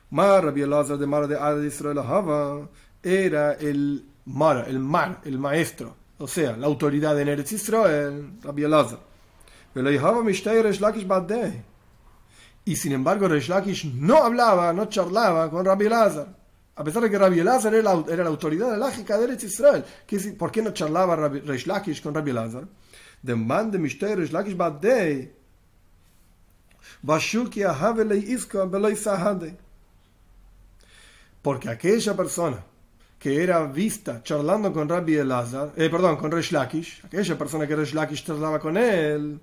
Mar, 0.09 0.45
Rabbi 0.45 0.61
Elazar 0.61 0.97
de 0.97 1.05
Mar 1.05 1.27
de 1.27 1.35
Ad 1.35 1.61
Israel 1.63 1.97
Hava, 1.97 2.69
era 3.03 3.55
el 3.55 4.05
Mar, 4.23 4.63
el 4.69 4.79
Mar, 4.79 5.19
el 5.25 5.37
maestro. 5.37 5.93
O 6.17 6.29
sea, 6.29 6.55
la 6.55 6.67
autoridad 6.67 7.19
en 7.19 7.27
Eretz 7.27 7.51
Israel, 7.51 8.39
Rabbi 8.41 8.63
Elazar. 8.63 8.99
Y 12.63 12.75
sin 12.77 12.91
embargo, 12.93 13.27
Reish 13.27 13.49
Lakish 13.49 13.93
no 13.93 14.23
hablaba, 14.23 14.71
no 14.71 14.85
charlaba 14.85 15.51
con 15.51 15.65
Rabbi 15.65 15.87
Elazar 15.87 16.36
a 16.77 16.83
pesar 16.83 17.01
de 17.01 17.09
que 17.09 17.17
Rabbi 17.17 17.39
Elazar 17.39 17.73
era, 17.73 17.95
la, 17.95 18.29
autoridad 18.29 18.77
lógica 18.77 19.17
de 19.17 19.23
Eretz 19.25 19.43
Israel. 19.45 19.83
¿Por 20.37 20.51
qué 20.51 20.61
no 20.61 20.71
charlaba 20.71 21.15
Rabbi, 21.15 21.39
Reish 21.39 21.65
Lakish 21.65 22.03
con 22.03 22.13
Rabbi 22.13 22.29
Elazar? 22.29 22.67
De 23.19 23.35
man 23.35 23.71
de 23.71 23.79
Mishtei 23.79 24.13
Reish 24.13 24.31
Lakish 24.31 24.55
Badei, 24.55 25.33
porque 31.41 31.69
aquella 31.69 32.15
persona 32.15 32.63
que 33.17 33.43
era 33.43 33.65
vista 33.65 34.21
charlando 34.21 34.71
con 34.71 34.87
Rabbi 34.87 35.15
Elazar, 35.15 35.73
eh, 35.75 35.89
perdón, 35.89 36.17
con 36.17 36.31
Reish 36.31 36.51
Lakish, 36.51 37.01
aquella 37.05 37.35
persona 37.35 37.65
que 37.65 37.75
Reish 37.75 37.93
Lakish 37.93 38.23
charlaba 38.23 38.59
con 38.59 38.77
él, 38.77 39.39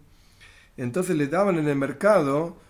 entonces 0.76 1.16
le 1.16 1.26
daban 1.26 1.58
en 1.58 1.66
el 1.66 1.76
mercado 1.76 2.63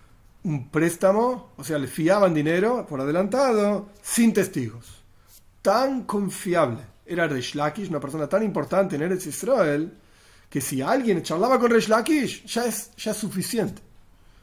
un 0.44 0.68
préstamo, 0.68 1.52
o 1.56 1.64
sea, 1.64 1.78
le 1.78 1.86
fiaban 1.86 2.34
dinero 2.34 2.86
por 2.86 3.00
adelantado, 3.00 3.88
sin 4.02 4.32
testigos. 4.32 5.02
Tan 5.62 6.04
confiable 6.04 6.82
era 7.06 7.26
Reish 7.26 7.54
Lakish, 7.54 7.88
una 7.88 8.00
persona 8.00 8.28
tan 8.28 8.42
importante 8.42 8.96
en 8.96 9.02
Eretz 9.02 9.26
Israel, 9.26 9.92
que 10.48 10.60
si 10.60 10.82
alguien 10.82 11.22
charlaba 11.22 11.58
con 11.58 11.70
Reish 11.70 11.88
Lakish, 11.88 12.44
ya 12.44 12.66
es, 12.66 12.94
ya 12.96 13.14
suficiente 13.14 13.82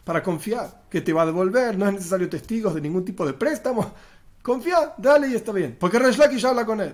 para 0.04 0.24
confiar 0.24 0.84
que 0.90 1.02
te 1.02 1.14
va 1.14 1.22
a 1.22 1.28
devolver, 1.28 1.78
no 1.78 1.88
es 1.88 1.94
necesario 1.94 2.28
testigos 2.28 2.74
de 2.74 2.82
ningún 2.82 3.06
tipo 3.06 3.26
de 3.26 3.34
préstamo. 3.34 3.94
Confía, 4.42 4.96
dale 4.98 5.28
y 5.28 5.36
está 5.36 5.52
bien, 5.52 5.78
porque 5.80 6.00
Reish 6.00 6.18
Lakish 6.18 6.46
habla 6.46 6.66
con 6.66 6.82
él. 6.82 6.94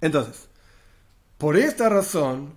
Entonces, 0.00 0.48
por 1.36 1.56
esta 1.56 1.90
razón, 1.90 2.54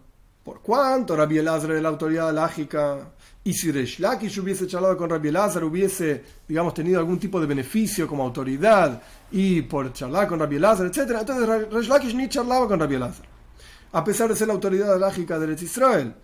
por 0.48 0.62
cuánto 0.62 1.13
Rabbi 1.13 1.39
Elazar 1.39 1.72
era 1.72 1.82
la 1.82 1.89
autoridad 1.89 2.34
lágica 2.34 3.00
y 3.44 3.51
si 3.51 3.70
Reish 3.70 4.00
Lakish 4.00 4.39
hubiese 4.39 4.66
charlado 4.66 4.96
con 4.96 5.10
Rabbi 5.10 5.27
Elazar, 5.27 5.62
hubiese, 5.62 6.24
digamos, 6.48 6.74
tenido 6.74 7.00
algún 7.00 7.20
tipo 7.20 7.42
de 7.42 7.46
beneficio 7.46 8.08
como 8.08 8.24
autoridad 8.24 9.01
y 9.30 9.63
por 9.63 9.92
charlar 9.92 10.25
con 10.25 10.39
Rabbi 10.39 10.56
Elazar, 10.56 10.86
etc., 10.86 11.18
entonces 11.20 11.70
Reish 11.70 11.89
Lakish 11.89 12.16
ni 12.16 12.30
charlaba 12.30 12.66
con 12.66 12.80
Rabbi 12.80 12.96
Elazar. 12.96 13.25
A 13.92 14.06
pesar 14.06 14.30
de 14.30 14.38
ser 14.38 14.48
la 14.48 14.54
autoridad 14.54 14.98
lógica 14.98 15.38
de 15.38 15.48
Eretz 15.48 15.63
Israel. 15.63 16.16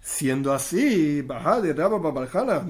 Siendo 0.00 0.52
así, 0.52 1.22
de 1.22 1.72
Rabba 1.74 1.98
Babarjana, 1.98 2.64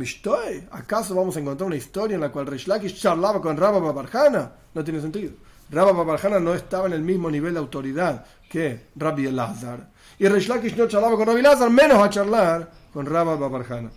¿acaso 0.71 1.15
vamos 1.15 1.37
a 1.37 1.41
encontrar 1.41 1.67
una 1.67 1.77
historia 1.77 2.15
en 2.15 2.23
la 2.23 2.33
cual 2.33 2.47
Reish 2.47 2.69
Lakish 2.69 2.99
charlaba 2.99 3.43
con 3.43 3.55
Rabba 3.59 3.81
Babarjana? 3.81 4.51
No 4.73 4.83
tiene 4.83 5.03
sentido. 5.03 5.33
Rabba 5.69 5.93
Babarjana 5.93 6.41
no 6.41 6.55
estaba 6.55 6.87
en 6.87 6.95
el 6.95 7.03
mismo 7.03 7.31
nivel 7.31 7.53
de 7.53 7.61
autoridad 7.61 8.25
que 8.49 8.87
Rabbi 8.97 9.27
Elazar. 9.27 9.92
Y 10.23 10.29
Reish 10.29 10.47
Lakish 10.47 10.77
no 10.77 10.87
charlaba 10.87 11.17
con 11.17 11.27
Rabbi 11.27 11.41
Elazar, 11.41 11.69
menos 11.69 12.01
a 12.01 12.09
charlar 12.09 12.71
con 12.93 13.05
Rabba 13.05 13.35
Babarjana. 13.35 13.91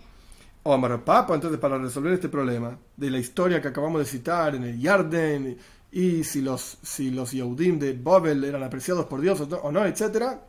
Omar 0.64 1.04
Papa, 1.04 1.36
entonces 1.36 1.60
para 1.60 1.78
resolver 1.78 2.14
este 2.14 2.28
problema 2.28 2.76
de 2.96 3.10
la 3.10 3.18
historia 3.18 3.62
que 3.62 3.68
acabamos 3.68 4.00
de 4.00 4.06
citar 4.06 4.56
en 4.56 4.64
el 4.64 4.80
Yarden 4.80 5.56
y 5.92 6.24
si 6.24 6.42
los, 6.42 6.78
si 6.82 7.12
los 7.12 7.30
Yehudim 7.30 7.78
de 7.78 7.92
Babel 7.92 8.42
eran 8.42 8.64
apreciados 8.64 9.06
por 9.06 9.20
Dios 9.20 9.40
o 9.40 9.70
no, 9.70 9.86
etc. 9.86 10.40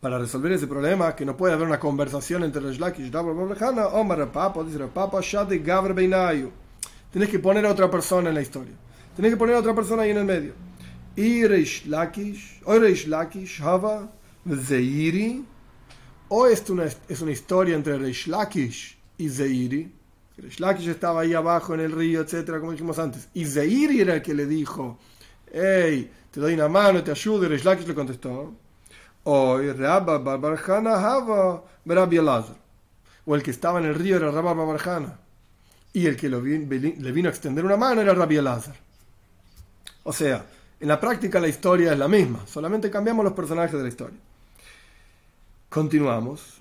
Para 0.00 0.18
resolver 0.18 0.50
ese 0.50 0.66
problema, 0.66 1.14
que 1.14 1.24
no 1.24 1.36
puede 1.36 1.54
haber 1.54 1.68
una 1.68 1.78
conversación 1.78 2.42
entre 2.42 2.60
Reish 2.60 2.80
Lakish 2.80 3.06
y 3.06 3.10
Rabba 3.12 3.90
Omar 3.92 4.32
Papa, 4.32 4.64
dice 4.64 4.80
Papa, 4.92 5.20
Shadi 5.22 5.60
Gavr 5.60 5.94
Beinayu. 5.94 6.50
Tienes 7.12 7.30
que 7.30 7.38
poner 7.38 7.64
a 7.66 7.70
otra 7.70 7.88
persona 7.88 8.30
en 8.30 8.34
la 8.34 8.42
historia. 8.42 8.74
Tienes 9.14 9.30
que 9.30 9.36
poner 9.36 9.54
a 9.54 9.60
otra 9.60 9.76
persona 9.76 10.02
ahí 10.02 10.10
en 10.10 10.18
el 10.18 10.24
medio. 10.24 10.54
Y 11.14 11.46
Reish 11.46 11.86
Lakish, 11.86 12.62
o 12.64 12.76
Reish 12.80 13.06
Lakish, 13.06 13.62
Hava, 13.62 14.10
Zeiri, 14.54 15.44
o 16.28 16.46
es 16.46 16.68
una, 16.70 16.84
es 16.84 17.20
una 17.20 17.32
historia 17.32 17.74
entre 17.74 17.98
Reish 17.98 18.26
Lakish 18.28 18.96
y 19.18 19.28
Zeiri. 19.28 19.92
Reish 20.36 20.60
Lakish 20.60 20.88
estaba 20.88 21.22
ahí 21.22 21.34
abajo 21.34 21.74
en 21.74 21.80
el 21.80 21.92
río, 21.92 22.20
etcétera, 22.20 22.60
como 22.60 22.72
dijimos 22.72 22.98
antes. 22.98 23.28
Y 23.34 23.44
Zeiri 23.44 24.00
era 24.00 24.14
el 24.14 24.22
que 24.22 24.34
le 24.34 24.46
dijo, 24.46 24.98
hey, 25.52 26.10
te 26.30 26.40
doy 26.40 26.54
una 26.54 26.68
mano, 26.68 27.02
te 27.02 27.10
ayudo. 27.10 27.44
Y 27.44 27.48
Reish 27.48 27.64
Lakish 27.64 27.86
le 27.86 27.94
contestó, 27.94 28.54
o 29.24 29.58
Rabba 29.58 30.18
Barbarjana 30.18 30.94
Hava 30.94 31.64
Rabbi 31.84 32.16
Elazar. 32.18 32.56
O 33.24 33.34
el 33.34 33.42
que 33.42 33.50
estaba 33.50 33.80
en 33.80 33.86
el 33.86 33.94
río 33.94 34.16
era 34.16 34.30
Rabba 34.30 34.54
Barbarjana. 34.54 35.18
Y 35.92 36.06
el 36.06 36.16
que 36.16 36.28
le 36.28 36.40
vino 37.12 37.28
a 37.28 37.32
extender 37.32 37.64
una 37.64 37.76
mano 37.76 38.00
era 38.00 38.14
Rabbi 38.14 38.36
Elazar. 38.36 38.76
O 40.04 40.12
sea, 40.12 40.46
en 40.78 40.88
la 40.88 41.00
práctica 41.00 41.40
la 41.40 41.48
historia 41.48 41.92
es 41.92 41.98
la 41.98 42.06
misma, 42.06 42.46
solamente 42.46 42.90
cambiamos 42.90 43.24
los 43.24 43.32
personajes 43.32 43.72
de 43.72 43.82
la 43.82 43.88
historia. 43.88 44.18
Continuamos. 45.76 46.54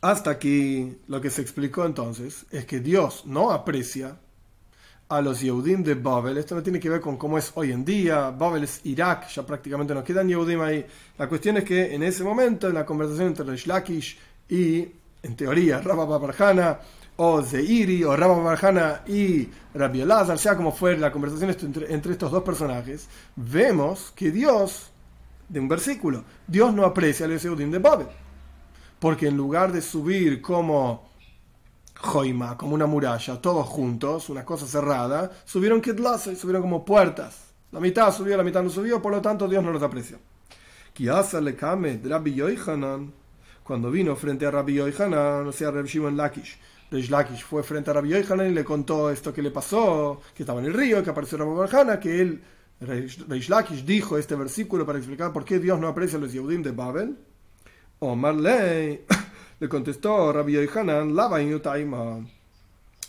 Hasta 0.00 0.30
aquí 0.32 0.98
lo 1.06 1.20
que 1.20 1.30
se 1.30 1.42
explicó 1.42 1.86
entonces 1.86 2.44
es 2.50 2.66
que 2.66 2.80
Dios 2.80 3.22
no 3.24 3.52
aprecia 3.52 4.18
a 5.08 5.20
los 5.20 5.42
Yehudim 5.42 5.84
de 5.84 5.94
Babel. 5.94 6.38
Esto 6.38 6.56
no 6.56 6.62
tiene 6.64 6.80
que 6.80 6.90
ver 6.90 7.00
con 7.00 7.16
cómo 7.16 7.38
es 7.38 7.52
hoy 7.54 7.70
en 7.70 7.84
día. 7.84 8.30
Babel 8.30 8.64
es 8.64 8.80
Irak, 8.82 9.28
ya 9.28 9.46
prácticamente 9.46 9.94
no 9.94 10.02
quedan 10.02 10.28
Yehudim 10.28 10.60
ahí. 10.60 10.84
La 11.16 11.28
cuestión 11.28 11.58
es 11.58 11.62
que 11.62 11.94
en 11.94 12.02
ese 12.02 12.24
momento, 12.24 12.66
en 12.66 12.74
la 12.74 12.84
conversación 12.84 13.28
entre 13.28 13.44
Reish 13.44 13.68
Lakish 13.68 14.18
y, 14.48 14.88
en 15.22 15.36
teoría, 15.36 15.80
Rabba 15.80 16.04
Babarjana, 16.04 16.80
o 17.14 17.44
Zeiri, 17.44 18.02
o 18.02 18.16
Rabba 18.16 18.38
Babarjana 18.38 19.02
y 19.06 19.48
Rabbi 19.72 20.00
Elazar, 20.00 20.36
sea 20.36 20.56
como 20.56 20.72
fuera 20.72 20.98
la 20.98 21.12
conversación 21.12 21.50
entre, 21.50 21.94
entre 21.94 22.10
estos 22.10 22.32
dos 22.32 22.42
personajes, 22.42 23.08
vemos 23.36 24.12
que 24.16 24.32
Dios, 24.32 24.90
de 25.48 25.60
un 25.60 25.68
versículo, 25.68 26.24
Dios 26.46 26.74
no 26.74 26.84
aprecia 26.84 27.26
los 27.26 27.42
Yehudim 27.42 27.70
de 27.70 27.78
Babel 27.78 28.08
porque 28.98 29.28
en 29.28 29.36
lugar 29.36 29.72
de 29.72 29.82
subir 29.82 30.40
como 30.40 31.08
joima, 31.94 32.56
como 32.56 32.74
una 32.74 32.86
muralla, 32.86 33.40
todos 33.40 33.66
juntos, 33.66 34.28
una 34.28 34.44
cosa 34.44 34.66
cerrada, 34.66 35.30
subieron 35.44 35.80
y 35.84 36.36
subieron 36.36 36.62
como 36.62 36.84
puertas. 36.84 37.52
La 37.72 37.80
mitad 37.80 38.12
subió, 38.12 38.36
la 38.36 38.42
mitad 38.42 38.62
no 38.62 38.70
subió, 38.70 39.00
por 39.02 39.12
lo 39.12 39.20
tanto 39.20 39.48
Dios 39.48 39.62
no 39.62 39.72
los 39.72 39.82
apreció. 39.82 40.18
cuando 43.64 43.90
vino 43.90 44.16
frente 44.16 44.46
a 44.46 44.50
Rabbi 44.50 44.74
Yoichanan, 44.74 45.46
o 45.46 45.52
sea, 45.52 45.70
Rabbi 45.70 45.88
Shimon 45.88 46.16
Lakish, 46.16 46.58
Reish 46.90 47.10
Lakish 47.10 47.42
fue 47.42 47.62
frente 47.62 47.90
a 47.90 47.94
Rabbi 47.94 48.10
Yoichanan 48.10 48.46
y 48.46 48.52
le 48.52 48.64
contó 48.64 49.10
esto 49.10 49.32
que 49.32 49.42
le 49.42 49.50
pasó, 49.50 50.20
que 50.34 50.44
estaba 50.44 50.60
en 50.60 50.66
el 50.66 50.74
río, 50.74 51.02
que 51.02 51.10
apareció 51.10 51.36
Rabbi 51.38 51.54
Barjana, 51.54 51.98
que 51.98 52.20
él, 52.20 52.42
Reish 52.80 53.48
Lakish, 53.48 53.84
dijo 53.84 54.18
este 54.18 54.34
versículo 54.34 54.84
para 54.84 54.98
explicar 54.98 55.32
por 55.32 55.44
qué 55.44 55.58
Dios 55.58 55.80
no 55.80 55.88
aprecia 55.88 56.18
a 56.18 56.20
los 56.20 56.32
Yehudim 56.32 56.62
de 56.62 56.72
Babel. 56.72 57.16
Omar 58.00 58.34
le 59.60 59.68
contestó 59.68 60.32
Rabbi 60.32 60.52
Yohanan, 60.52 62.28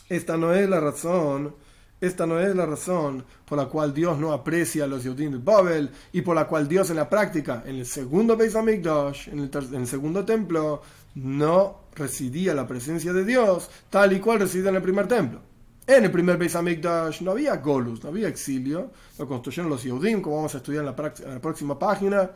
Esta 0.08 0.36
no 0.38 0.54
es 0.54 0.68
la 0.68 0.80
razón, 0.80 1.54
esta 2.00 2.26
no 2.26 2.40
es 2.40 2.56
la 2.56 2.64
razón 2.64 3.24
por 3.44 3.58
la 3.58 3.66
cual 3.66 3.92
Dios 3.92 4.18
no 4.18 4.32
aprecia 4.32 4.84
a 4.84 4.86
los 4.86 5.04
Yehudim 5.04 5.32
de 5.32 5.38
Babel 5.38 5.90
y 6.12 6.22
por 6.22 6.34
la 6.34 6.46
cual 6.46 6.66
Dios 6.66 6.88
en 6.88 6.96
la 6.96 7.10
práctica, 7.10 7.62
en 7.66 7.76
el 7.76 7.86
segundo 7.86 8.38
Beis 8.38 8.56
Hamikdash, 8.56 9.28
en 9.28 9.40
el, 9.40 9.50
en 9.52 9.80
el 9.82 9.86
segundo 9.86 10.24
templo, 10.24 10.80
no 11.16 11.80
residía 11.94 12.54
la 12.54 12.66
presencia 12.66 13.12
de 13.12 13.24
Dios 13.26 13.68
tal 13.90 14.14
y 14.14 14.20
cual 14.20 14.40
residía 14.40 14.70
en 14.70 14.76
el 14.76 14.82
primer 14.82 15.06
templo. 15.06 15.47
En 15.88 16.04
el 16.04 16.10
primer 16.12 16.36
Beis 16.36 16.54
Hamikdash 16.54 17.22
no 17.22 17.30
había 17.30 17.56
Golus, 17.56 18.04
no 18.04 18.10
había 18.10 18.28
exilio, 18.28 18.90
lo 19.18 19.26
construyeron 19.26 19.70
los 19.70 19.82
Yehudim, 19.82 20.20
como 20.20 20.36
vamos 20.36 20.54
a 20.54 20.58
estudiar 20.58 20.84
en 20.84 20.94
la, 20.94 21.12
en 21.24 21.34
la 21.34 21.40
próxima 21.40 21.78
página, 21.78 22.30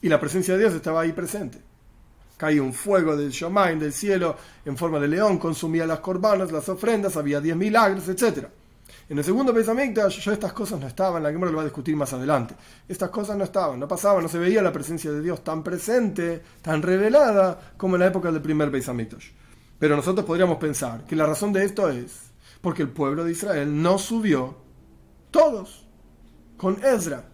y 0.00 0.08
la 0.08 0.20
presencia 0.20 0.54
de 0.54 0.60
Dios 0.60 0.74
estaba 0.74 1.00
ahí 1.00 1.12
presente 1.12 1.58
caía 2.38 2.62
un 2.62 2.72
fuego 2.72 3.16
del 3.16 3.30
Shomain, 3.30 3.78
del 3.78 3.92
cielo, 3.92 4.36
en 4.64 4.76
forma 4.76 5.00
de 5.00 5.08
león, 5.08 5.38
consumía 5.38 5.84
las 5.84 5.98
corbanas, 5.98 6.52
las 6.52 6.68
ofrendas, 6.68 7.16
había 7.16 7.40
diez 7.40 7.56
milagros, 7.56 8.08
etc. 8.08 8.46
En 9.08 9.18
el 9.18 9.24
segundo 9.24 9.52
pensamiento 9.52 10.08
ya 10.08 10.32
estas 10.32 10.52
cosas 10.52 10.78
no 10.78 10.86
estaban, 10.86 11.22
la 11.22 11.32
Gemara 11.32 11.50
lo 11.50 11.56
va 11.56 11.62
a 11.62 11.66
discutir 11.66 11.96
más 11.96 12.12
adelante. 12.12 12.54
Estas 12.86 13.10
cosas 13.10 13.36
no 13.36 13.44
estaban, 13.44 13.80
no 13.80 13.88
pasaban, 13.88 14.22
no 14.22 14.28
se 14.28 14.38
veía 14.38 14.62
la 14.62 14.72
presencia 14.72 15.10
de 15.10 15.20
Dios 15.20 15.42
tan 15.42 15.64
presente, 15.64 16.40
tan 16.62 16.80
revelada, 16.80 17.72
como 17.76 17.96
en 17.96 18.00
la 18.00 18.06
época 18.06 18.30
del 18.30 18.40
primer 18.40 18.70
pensamiento. 18.70 19.18
Pero 19.78 19.96
nosotros 19.96 20.24
podríamos 20.24 20.58
pensar 20.58 21.04
que 21.06 21.16
la 21.16 21.26
razón 21.26 21.52
de 21.52 21.64
esto 21.64 21.90
es 21.90 22.27
porque 22.60 22.82
el 22.82 22.88
pueblo 22.88 23.24
de 23.24 23.32
Israel 23.32 23.82
no 23.82 23.98
subió 23.98 24.56
todos 25.30 25.86
con 26.56 26.82
Ezra, 26.84 27.28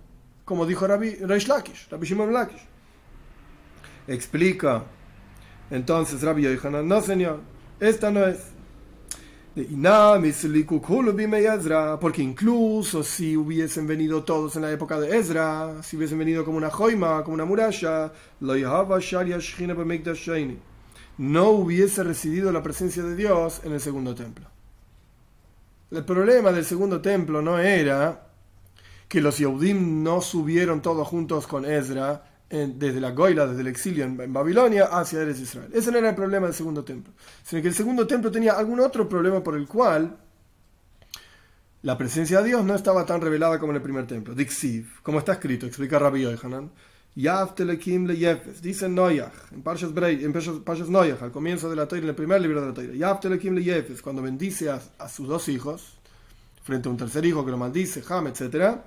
como 0.45 0.67
dijo 0.67 0.87
Rabbi 0.87 1.17
Reish 1.17 1.49
Lakish, 1.49 1.89
Rabbi 1.91 2.07
Shimon 2.07 2.33
Lakish. 2.33 2.67
Explica 4.07 4.85
entonces 5.71 6.23
Rabbi 6.23 6.43
Yohanan, 6.43 6.87
no 6.87 7.01
señor, 7.01 7.41
esta 7.81 8.11
no 8.11 8.27
es. 8.27 8.39
Porque 12.01 12.23
incluso 12.23 13.05
si 13.05 13.37
hubiesen 13.37 13.87
venido 13.87 14.25
todos 14.25 14.57
en 14.57 14.63
la 14.63 14.73
época 14.73 14.99
de 14.99 15.17
Ezra, 15.17 15.81
si 15.83 15.97
hubiesen 15.97 16.19
venido 16.19 16.45
como 16.45 16.57
una 16.59 16.71
joima, 16.71 17.23
como 17.23 17.35
una 17.35 17.45
muralla, 17.45 18.13
no 21.17 21.51
hubiese 21.51 22.03
residido 22.03 22.51
la 22.51 22.63
presencia 22.65 23.05
de 23.05 23.15
Dios 23.15 23.61
en 23.65 23.73
el 23.73 23.81
segundo 23.81 24.15
templo. 24.15 24.54
El 25.95 26.05
problema 26.05 26.51
del 26.51 26.65
segundo 26.65 27.01
templo 27.01 27.41
no 27.41 27.57
era 27.59 28.27
que 29.07 29.21
los 29.21 29.39
Yehudim 29.39 30.03
no 30.03 30.21
subieron 30.21 30.83
todos 30.83 31.07
juntos 31.07 31.47
con 31.47 31.65
Ezra 31.65 32.25
desde 32.49 33.01
la 33.01 33.13
Goila, 33.13 33.47
desde 33.47 33.61
el 33.61 33.69
exilio 33.69 34.05
en, 34.05 34.33
Babilonia 34.33 34.87
hacia 34.87 35.23
Eres 35.23 35.39
Israel. 35.39 35.71
Ese 35.73 35.93
no 35.93 35.99
era 35.99 36.11
el 36.11 36.17
problema 36.17 36.47
del 36.47 36.55
segundo 36.55 36.85
templo, 36.85 37.13
sino 37.45 37.63
que 37.63 37.69
el 37.69 37.75
segundo 37.75 38.09
templo 38.09 38.33
tenía 38.33 38.55
algún 38.55 38.81
otro 38.81 39.09
problema 39.09 39.41
por 39.43 39.55
el 39.55 39.69
cual 39.69 40.17
la 41.83 41.97
presencia 41.97 42.41
de 42.41 42.49
Dios 42.49 42.65
no 42.65 42.75
estaba 42.75 43.07
tan 43.07 43.21
revelada 43.21 43.61
como 43.61 43.71
en 43.71 43.77
el 43.77 43.83
primer 43.83 44.07
templo. 44.09 44.35
Dixiv, 44.35 45.01
como 45.03 45.21
está 45.21 45.35
escrito, 45.35 45.67
explica 45.67 46.01
Rabbi 46.01 46.23
Yohanan. 46.23 46.73
Telekim 47.55 48.07
le 48.07 48.17
Yefes, 48.17 48.61
dice 48.61 48.89
Noyach, 48.89 49.53
en 49.53 49.63
Parshas 49.63 49.93
Brei, 49.93 50.25
en 50.25 50.33
Parshas 50.33 50.89
Noyach, 50.89 51.23
al 51.23 51.31
comienzo 51.31 51.71
de 51.71 51.77
la 51.77 51.87
Torah, 51.87 52.03
en 52.03 52.09
el 52.09 52.15
primer 52.15 52.41
libro 52.41 52.61
de 52.61 52.67
la 52.69 52.75
Torah. 52.75 53.21
Telekim 53.21 53.55
le 53.55 53.63
Yefes, 53.63 54.03
cuando 54.03 54.21
bendice 54.21 54.69
a, 54.71 55.09
sus 55.09 55.29
dos 55.29 55.49
hijos, 55.49 55.99
frente 56.63 56.89
a 56.89 56.91
un 56.91 56.97
tercer 56.97 57.25
hijo 57.25 57.45
que 57.45 57.51
lo 57.51 57.59
maldice, 57.59 58.03
Ham, 58.09 58.27
etc 58.27 58.81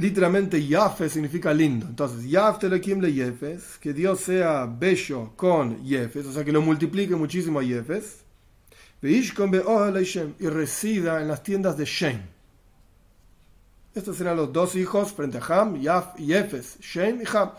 literalmente 0.00 0.66
Yafe 0.66 1.08
significa 1.08 1.52
lindo. 1.52 1.86
Entonces, 1.86 2.28
Yaf 2.28 2.62
le 2.62 3.12
Yefes, 3.12 3.78
que 3.78 3.92
Dios 3.92 4.20
sea 4.20 4.66
bello 4.66 5.32
con 5.36 5.84
Yefes, 5.84 6.26
o 6.26 6.32
sea, 6.32 6.44
que 6.44 6.52
lo 6.52 6.62
multiplique 6.62 7.14
muchísimo 7.14 7.60
a 7.60 7.62
Yefes. 7.62 8.24
Y 9.02 9.20
resida 10.48 11.22
en 11.22 11.28
las 11.28 11.42
tiendas 11.42 11.76
de 11.76 11.84
Shem. 11.84 12.20
Estos 13.94 14.16
serán 14.16 14.36
los 14.36 14.52
dos 14.52 14.76
hijos 14.76 15.12
frente 15.12 15.38
a 15.38 15.40
Ham, 15.40 15.80
Yaf 15.80 16.18
y 16.18 16.26
Yefes, 16.26 16.78
Shem 16.80 17.22
y 17.22 17.36
Ham. 17.36 17.50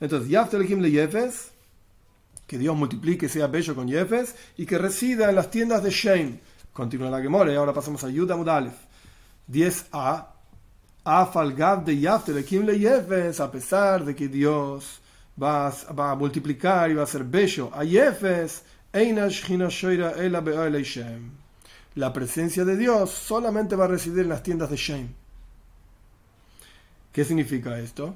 Entonces, 0.00 0.28
Yaf 0.28 0.52
le 0.52 0.90
Yefes, 0.90 1.50
que 2.46 2.58
Dios 2.58 2.76
multiplique, 2.76 3.28
sea 3.28 3.48
bello 3.48 3.74
con 3.74 3.88
Yefes, 3.88 4.34
y 4.56 4.66
que 4.66 4.78
resida 4.78 5.28
en 5.28 5.34
las 5.34 5.50
tiendas 5.50 5.82
de 5.82 5.90
Shem. 5.90 6.38
Continúa 6.72 7.10
la 7.10 7.20
Gemora 7.20 7.52
y 7.52 7.56
ahora 7.56 7.72
pasamos 7.72 8.04
a 8.04 8.08
Yuda 8.08 8.36
Mudalef. 8.36 8.74
10a 9.50 10.26
Afalgav 11.04 11.84
de 11.84 11.94
le 11.94 13.34
a 13.38 13.50
pesar 13.50 14.04
de 14.04 14.14
que 14.14 14.28
Dios 14.28 15.00
va, 15.42 15.72
va, 15.98 16.12
a 16.12 16.14
multiplicar 16.14 16.90
y 16.90 16.94
va 16.94 17.02
a 17.02 17.06
ser 17.06 17.24
bello 17.24 17.70
a 17.74 17.82
Yefes, 17.82 18.62
la 21.94 22.12
presencia 22.12 22.64
de 22.64 22.76
Dios 22.76 23.10
solamente 23.10 23.76
va 23.76 23.84
a 23.84 23.88
residir 23.88 24.20
en 24.20 24.28
las 24.28 24.42
tiendas 24.42 24.70
de 24.70 24.76
Shem. 24.76 25.19
¿Qué 27.12 27.24
significa 27.24 27.78
esto? 27.78 28.14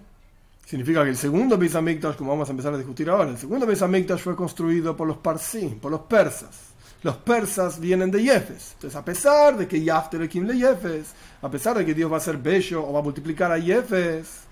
Significa 0.67 1.05
que 1.05 1.11
el 1.11 1.17
segundo 1.17 1.59
Beis 1.59 1.75
como 2.17 2.31
vamos 2.31 2.49
a 2.49 2.53
empezar 2.53 2.73
a 2.73 2.79
discutir 2.79 3.11
ahora, 3.11 3.31
el 3.31 3.39
segundo 3.39 3.67
Beis 3.67 3.83
fue 4.21 4.35
construido 4.35 4.97
por 4.97 5.07
los 5.07 5.19
Parsim, 5.19 5.79
por 5.79 5.91
los 5.91 6.01
persas 6.03 6.75
los 7.05 7.17
persas 7.19 7.79
vienen 7.79 8.11
de 8.11 8.23
Yefes. 8.23 8.73
Entonces, 8.75 8.97
a 8.97 9.05
pesar 9.05 9.59
de 9.59 9.69
que 9.69 9.81
Yafterekim 9.81 10.47
le 10.47 10.57
Yefes, 10.57 11.13
a 11.43 11.51
pesar 11.51 11.77
de 11.77 11.85
que 11.85 11.93
Dios 11.93 12.11
va 12.11 12.17
a 12.17 12.21
ser 12.21 12.39
bello 12.39 12.83
o 12.83 12.93
va 12.95 13.01
a 13.01 13.03
multiplicar 13.03 13.53
a 13.53 13.59
Yefes, 13.59 14.45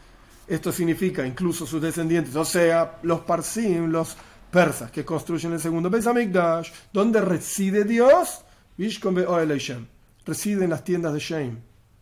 esto 0.46 0.70
significa 0.70 1.26
incluso 1.26 1.66
sus 1.66 1.80
descendientes, 1.80 2.36
o 2.36 2.44
sea, 2.44 2.98
los 3.02 3.20
Parsim, 3.20 3.86
los 3.90 4.16
persas 4.50 4.90
que 4.90 5.02
construyen 5.02 5.54
el 5.54 5.60
segundo 5.60 5.88
Beis 5.88 6.06
Hamikdash, 6.06 6.70
donde 6.92 7.22
reside 7.22 7.84
Dios, 7.84 8.44
reside 8.76 10.64
en 10.64 10.70
las 10.70 10.84
tiendas 10.84 11.14
de 11.14 11.20
Shem, 11.20 11.58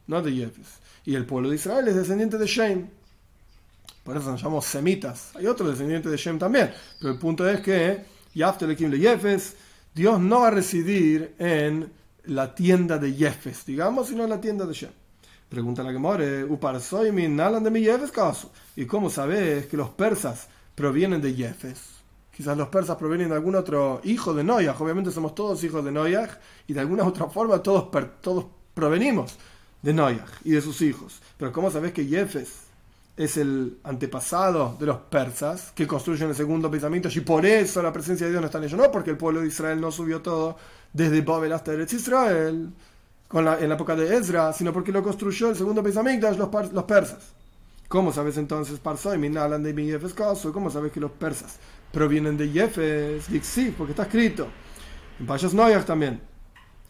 no 0.09 0.21
de 0.21 0.35
Yefes. 0.35 0.80
Y 1.05 1.15
el 1.15 1.27
pueblo 1.27 1.51
de 1.51 1.57
Israel 1.57 1.89
es 1.89 1.97
descendiente 1.97 2.39
de 2.39 2.47
Shem. 2.47 2.89
Por 4.05 4.17
eso 4.17 4.31
nos 4.31 4.41
llamamos 4.43 4.67
semitas. 4.67 5.31
Hay 5.37 5.47
otros 5.47 5.71
descendientes 5.71 6.11
de 6.11 6.17
Shem 6.17 6.39
también. 6.39 6.73
Pero 6.99 7.13
el 7.13 7.19
punto 7.19 7.49
es 7.49 7.61
que 7.61 8.05
Yafterekim 8.35 8.91
le 8.91 8.99
Yefes 8.99 9.57
Dios 9.95 10.21
no 10.21 10.41
va 10.41 10.49
a 10.49 10.51
residir 10.53 11.35
en 11.39 11.93
la 12.25 12.55
tienda 12.55 12.99
de 12.99 13.13
Jefes, 13.13 13.67
digamos, 13.67 14.09
sino 14.09 14.25
en 14.25 14.31
la 14.31 14.41
tienda 14.41 14.65
de 14.65 14.73
Shem. 14.73 14.91
Pregunta 15.49 15.83
la 15.83 15.91
Gemore, 15.91 16.47
nalan 17.29 17.65
de 17.65 17.71
mi 17.71 17.83
Jefes 17.83 18.13
caso. 18.13 18.53
¿Y 18.77 18.87
cómo 18.87 19.11
sabes 19.11 19.67
que 19.67 19.77
los 19.77 19.89
persas 19.91 20.47
provienen 20.77 21.21
de 21.21 21.35
Jefes? 21.35 21.81
Quizás 22.31 22.57
los 22.57 22.69
persas 22.69 22.97
provienen 22.97 23.31
de 23.31 23.35
algún 23.35 23.57
otro 23.57 24.01
hijo 24.05 24.33
de 24.33 24.45
Noyaj. 24.45 24.81
Obviamente 24.81 25.11
somos 25.11 25.35
todos 25.35 25.63
hijos 25.65 25.85
de 25.85 25.91
Noyaj 25.91 26.39
y 26.69 26.73
de 26.73 26.81
alguna 26.81 27.05
otra 27.05 27.27
forma 27.27 27.61
todos, 27.61 27.91
todos 28.21 28.47
provenimos 28.73 29.37
de 29.83 29.93
Noyaj 29.93 30.29
y 30.45 30.53
de 30.53 30.61
sus 30.61 30.83
hijos. 30.83 31.21
Pero 31.37 31.53
¿cómo 31.53 31.71
sabes 31.71 31.93
que 31.93 32.05
Jefes 32.05 32.71
es 33.17 33.37
el 33.37 33.77
antepasado 33.85 34.77
de 34.81 34.87
los 34.87 34.97
persas 34.97 35.73
que 35.75 35.87
construyen 35.87 36.31
el 36.31 36.35
segundo 36.35 36.71
pensamiento 36.71 37.11
y 37.15 37.21
por 37.21 37.45
eso 37.45 37.83
la 37.83 37.93
presencia 37.93 38.25
de 38.25 38.33
Dios 38.33 38.41
no 38.41 38.47
está 38.47 38.57
en 38.57 38.65
ellos. 38.65 38.81
No 38.81 38.91
porque 38.91 39.11
el 39.11 39.19
pueblo 39.19 39.43
de 39.43 39.49
Israel 39.49 39.79
no 39.79 39.93
subió 39.93 40.23
todo 40.23 40.57
desde 40.93 41.21
Babel 41.21 41.53
hasta 41.53 41.75
Eretz 41.75 41.93
Israel 41.93 42.71
con 43.29 43.45
la, 43.45 43.59
en 43.61 43.69
la 43.69 43.75
época 43.75 43.95
de 43.95 44.17
Ezra, 44.17 44.55
sino 44.55 44.73
porque 44.73 44.91
lo 44.91 45.03
construyó 45.03 45.51
el 45.51 45.57
segundo 45.57 45.83
pensamiento 45.83 46.31
los, 46.31 46.85
persas. 46.85 47.35
¿Cómo 47.89 48.11
sabes 48.11 48.39
entonces 48.39 48.79
Parsoy, 48.79 49.19
Minalan 49.19 49.63
de 49.63 49.75
Yefes 49.75 50.15
¿Cómo 50.15 50.71
sabes 50.71 50.91
que 50.91 51.01
los 51.01 51.11
persas 51.11 51.59
provienen 51.93 52.39
de 52.39 52.51
Yefes? 52.51 53.27
Sí, 53.43 53.75
porque 53.77 53.93
está 53.93 54.05
escrito. 54.05 54.49
En 55.19 55.27
Payas 55.27 55.53
Noyach 55.53 55.85
también. 55.85 56.30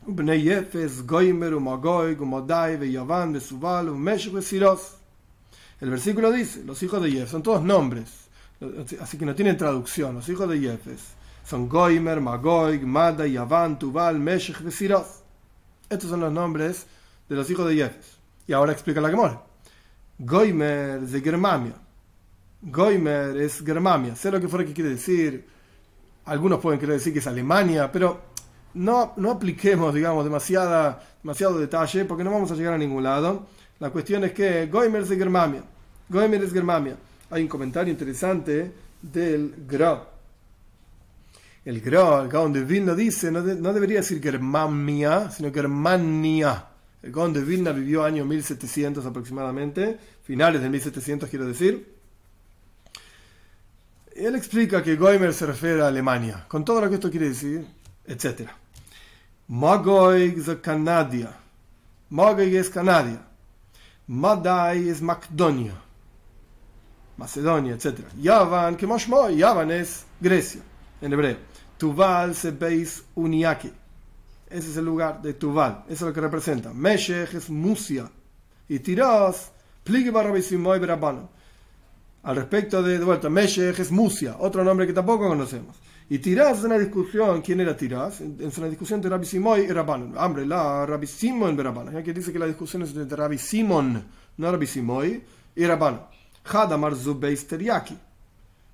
Yefes, 0.06 1.06
Goimer, 1.06 1.54
Umagoy, 1.54 2.14
Gumodai, 2.14 2.78
Yavan, 2.90 3.32
Besubal, 3.32 3.94
Meshach, 3.94 4.42
Siros. 4.42 4.96
El 5.80 5.90
versículo 5.90 6.30
dice, 6.30 6.62
los 6.64 6.82
hijos 6.82 7.02
de 7.02 7.10
Yefes 7.10 7.30
son 7.30 7.42
todos 7.42 7.62
nombres, 7.62 8.28
así 9.00 9.16
que 9.16 9.24
no 9.24 9.34
tienen 9.34 9.56
traducción. 9.56 10.14
Los 10.14 10.28
hijos 10.28 10.48
de 10.48 10.60
Yefes 10.60 11.00
son 11.44 11.68
Goimer, 11.68 12.20
Magoig, 12.20 12.84
Mada, 12.84 13.26
Yavan, 13.26 13.78
Tubal, 13.78 14.18
Meshech, 14.18 14.60
Besiroth. 14.62 15.22
Estos 15.88 16.10
son 16.10 16.20
los 16.20 16.32
nombres 16.32 16.86
de 17.28 17.36
los 17.36 17.48
hijos 17.50 17.66
de 17.66 17.76
Yefes. 17.76 18.18
Y 18.46 18.52
ahora 18.52 18.72
explica 18.72 19.00
la 19.00 19.10
Gemora. 19.10 19.42
Goimer 20.18 21.00
de 21.00 21.20
Germania. 21.20 21.74
Goimer 22.62 23.36
es 23.38 23.62
Germania. 23.64 24.14
Sé 24.14 24.30
lo 24.30 24.38
que 24.40 24.48
fuera 24.48 24.66
que 24.66 24.74
quiere 24.74 24.90
decir. 24.90 25.46
Algunos 26.26 26.60
pueden 26.60 26.78
querer 26.78 26.96
decir 26.96 27.12
que 27.12 27.20
es 27.20 27.26
Alemania, 27.26 27.90
pero 27.90 28.29
no, 28.74 29.12
no 29.16 29.32
apliquemos, 29.32 29.94
digamos, 29.94 30.24
demasiada, 30.24 31.02
demasiado 31.22 31.58
detalle 31.58 32.04
porque 32.04 32.24
no 32.24 32.30
vamos 32.30 32.50
a 32.50 32.54
llegar 32.54 32.74
a 32.74 32.78
ningún 32.78 33.02
lado. 33.02 33.46
La 33.80 33.90
cuestión 33.90 34.24
es 34.24 34.32
que 34.32 34.66
Goimer 34.66 35.02
es 35.02 35.08
de 35.08 35.16
Germania. 35.16 35.62
Goimer 36.08 36.42
es 36.42 36.52
Germania. 36.52 36.96
Hay 37.30 37.42
un 37.42 37.48
comentario 37.48 37.90
interesante 37.90 38.72
del 39.00 39.54
Gra. 39.66 40.06
El 41.64 41.80
Gra, 41.80 42.22
el 42.22 42.28
Gaon 42.28 42.52
de 42.52 42.64
Vilna 42.64 42.94
dice, 42.94 43.30
no, 43.30 43.42
debería 43.42 43.98
decir 43.98 44.20
Germania, 44.22 45.30
sino 45.30 45.52
Germania. 45.52 46.66
El 47.02 47.12
Gaon 47.12 47.32
de 47.32 47.42
Vilna 47.42 47.72
vivió 47.72 48.04
año 48.04 48.24
1700 48.24 49.04
aproximadamente, 49.06 49.98
finales 50.22 50.60
de 50.60 50.68
1700 50.68 51.28
quiero 51.28 51.46
decir. 51.46 51.96
Él 54.14 54.34
explica 54.34 54.82
que 54.82 54.96
Goimer 54.96 55.32
se 55.32 55.46
refiere 55.46 55.82
a 55.82 55.88
Alemania, 55.88 56.44
con 56.48 56.64
todo 56.64 56.80
lo 56.80 56.88
que 56.88 56.96
esto 56.96 57.10
quiere 57.10 57.28
decir, 57.28 57.66
etc. 58.06 58.50
Magoig 59.50 60.38
es 60.38 60.56
Canadia. 60.62 61.36
Magoig 62.08 62.54
es 62.54 62.70
Canadia. 62.70 63.30
Madai 64.10 64.88
es 64.88 65.00
Macedonia, 65.00 65.72
Macedonia, 67.16 67.74
etc. 67.74 68.00
Yavan, 68.20 68.76
que 68.76 68.84
Moshmo, 68.84 69.30
Yavan 69.30 69.70
es 69.70 70.04
Grecia, 70.20 70.62
en 71.00 71.12
hebreo. 71.12 71.36
Tuval 71.78 72.34
se 72.34 72.50
veis 72.50 73.04
Uniaki. 73.14 73.70
Ese 74.48 74.70
es 74.70 74.76
el 74.76 74.84
lugar 74.84 75.22
de 75.22 75.34
Tuval, 75.34 75.84
eso 75.86 75.92
es 75.94 76.00
lo 76.02 76.12
que 76.12 76.20
representa. 76.20 76.74
Meshech 76.74 77.34
es 77.34 77.48
Musia. 77.50 78.10
Y 78.68 78.80
Tiras, 78.80 79.52
Pligue 79.84 80.10
Barabisimoy 80.10 80.80
Berabano. 80.80 81.28
Al 82.24 82.34
respecto 82.34 82.82
de, 82.82 82.98
de 82.98 83.04
vuelta, 83.04 83.30
Meshech 83.30 83.78
es 83.78 83.92
Musia, 83.92 84.38
otro 84.40 84.64
nombre 84.64 84.88
que 84.88 84.92
tampoco 84.92 85.28
conocemos. 85.28 85.76
Y 86.12 86.18
Tirás 86.18 86.58
es 86.58 86.64
una 86.64 86.76
discusión, 86.76 87.40
¿quién 87.40 87.60
era 87.60 87.76
Tirás? 87.76 88.20
Es 88.20 88.58
una 88.58 88.66
discusión 88.66 88.98
entre 88.98 89.08
Rabbi 89.08 89.26
Simón 89.26 89.62
y 89.62 89.68
Rabban. 89.68 90.18
Hombre, 90.18 90.44
la 90.44 90.84
Rabbi 90.84 91.06
Simón 91.06 91.54
y 91.54 91.62
Rabban. 91.62 91.96
Aquí 91.96 92.10
dice 92.12 92.32
que 92.32 92.38
la 92.40 92.46
discusión 92.46 92.82
es 92.82 92.96
entre 92.96 93.16
Rabbi 93.16 93.38
Simón, 93.38 94.04
no 94.36 94.50
Rabbi 94.50 94.66
Simón, 94.66 95.22
y 95.54 95.64
Rabban. 95.64 96.00
Hadamar 96.52 96.96
zu 96.96 97.20
Teriaki. 97.20 97.96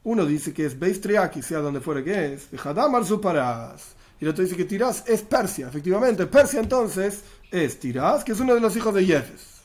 Uno 0.04 0.24
dice 0.24 0.54
que 0.54 0.64
es 0.64 0.78
Beis 0.78 0.98
Teriaki, 0.98 1.42
sea 1.42 1.58
donde 1.58 1.82
fuera 1.82 2.02
que 2.02 2.32
es. 2.32 2.48
Hadamar 2.64 3.04
zu 3.04 3.20
Parás. 3.20 3.94
Y 4.18 4.24
el 4.24 4.30
otro 4.30 4.42
dice 4.42 4.56
que 4.56 4.64
Tirás 4.64 5.04
es 5.06 5.20
Persia. 5.20 5.68
Efectivamente, 5.68 6.24
Persia 6.24 6.60
entonces 6.60 7.22
es 7.50 7.78
Tirás, 7.78 8.24
que 8.24 8.32
es 8.32 8.40
uno 8.40 8.54
de 8.54 8.60
los 8.62 8.74
hijos 8.76 8.94
de 8.94 9.04
Jefes. 9.04 9.60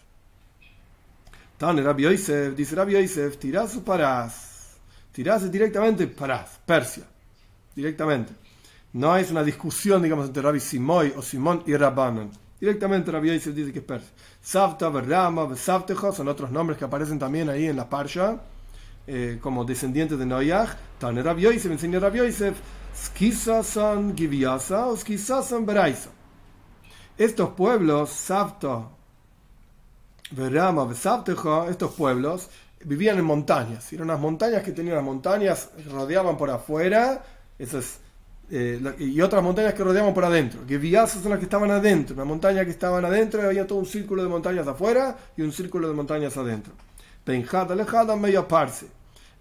Tan 1.57 1.81
Rabbi 1.81 2.03
Yosef, 2.03 2.53
dice 2.53 2.75
Rabbi 2.75 3.01
Yosef, 3.01 3.37
Tirás 3.37 3.77
o 3.77 3.81
Parás. 3.81 4.75
Tirás 5.13 5.43
es 5.43 5.51
directamente 5.53 6.05
Parás, 6.07 6.59
Persia 6.65 7.05
directamente. 7.75 8.33
No 8.93 9.15
es 9.15 9.31
una 9.31 9.43
discusión, 9.43 10.01
digamos, 10.01 10.27
entre 10.27 10.41
Rabbi 10.41 10.59
Simoy 10.59 11.13
o 11.15 11.21
Simón 11.21 11.63
y 11.65 11.75
Rabbanon. 11.75 12.29
Directamente 12.59 13.09
Rabbi 13.09 13.33
Yosef 13.33 13.55
dice 13.55 13.71
que 13.71 13.79
es 13.79 13.85
persa. 13.85 14.09
Savta, 14.41 14.89
Berrama, 14.89 15.55
Savtejo 15.55 16.11
son 16.11 16.27
otros 16.27 16.51
nombres 16.51 16.77
que 16.77 16.85
aparecen 16.85 17.17
también 17.17 17.49
ahí 17.49 17.65
en 17.65 17.75
la 17.75 17.89
Parsha, 17.89 18.39
eh, 19.07 19.39
como 19.41 19.65
descendientes 19.65 20.19
de 20.19 20.25
Noyaj. 20.25 20.75
Tane 20.99 21.23
Rabbi 21.23 21.43
Yosef, 21.43 21.71
enseña 21.71 21.99
Rabbi 21.99 22.19
Yosef, 22.19 22.59
Skisasan 22.95 24.15
Giviasa 24.15 24.87
o 24.87 24.97
Skisasan 24.97 25.65
Beraisa. 25.65 26.09
Estos 27.17 27.49
pueblos, 27.51 28.09
Savta, 28.09 28.89
Berrama, 30.31 30.93
Savtejo, 30.93 31.69
estos 31.69 31.93
pueblos, 31.93 32.49
vivían 32.83 33.17
en 33.17 33.25
montañas. 33.25 33.91
Eran 33.93 34.09
unas 34.09 34.19
montañas 34.19 34.63
que 34.63 34.71
tenían 34.71 34.95
las 34.95 35.03
montañas, 35.03 35.69
rodeaban 35.89 36.37
por 36.37 36.49
afuera, 36.49 37.23
esas, 37.61 37.99
eh, 38.49 38.81
y 38.99 39.21
otras 39.21 39.43
montañas 39.43 39.73
que 39.73 39.83
rodeaban 39.83 40.13
por 40.13 40.25
adentro. 40.25 40.65
Que 40.65 40.77
viazas 40.77 41.21
son 41.21 41.29
las 41.31 41.39
que 41.39 41.45
estaban 41.45 41.69
adentro. 41.69 42.15
Una 42.15 42.25
montaña 42.25 42.65
que 42.65 42.71
estaban 42.71 43.05
adentro, 43.05 43.41
había 43.41 43.67
todo 43.67 43.79
un 43.79 43.85
círculo 43.85 44.23
de 44.23 44.29
montañas 44.29 44.67
afuera 44.67 45.15
y 45.37 45.43
un 45.43 45.51
círculo 45.51 45.87
de 45.87 45.93
montañas 45.93 46.35
adentro. 46.37 46.73
Penjada, 47.23 47.73
alejada, 47.73 48.15
medio 48.15 48.47
parse. 48.47 48.87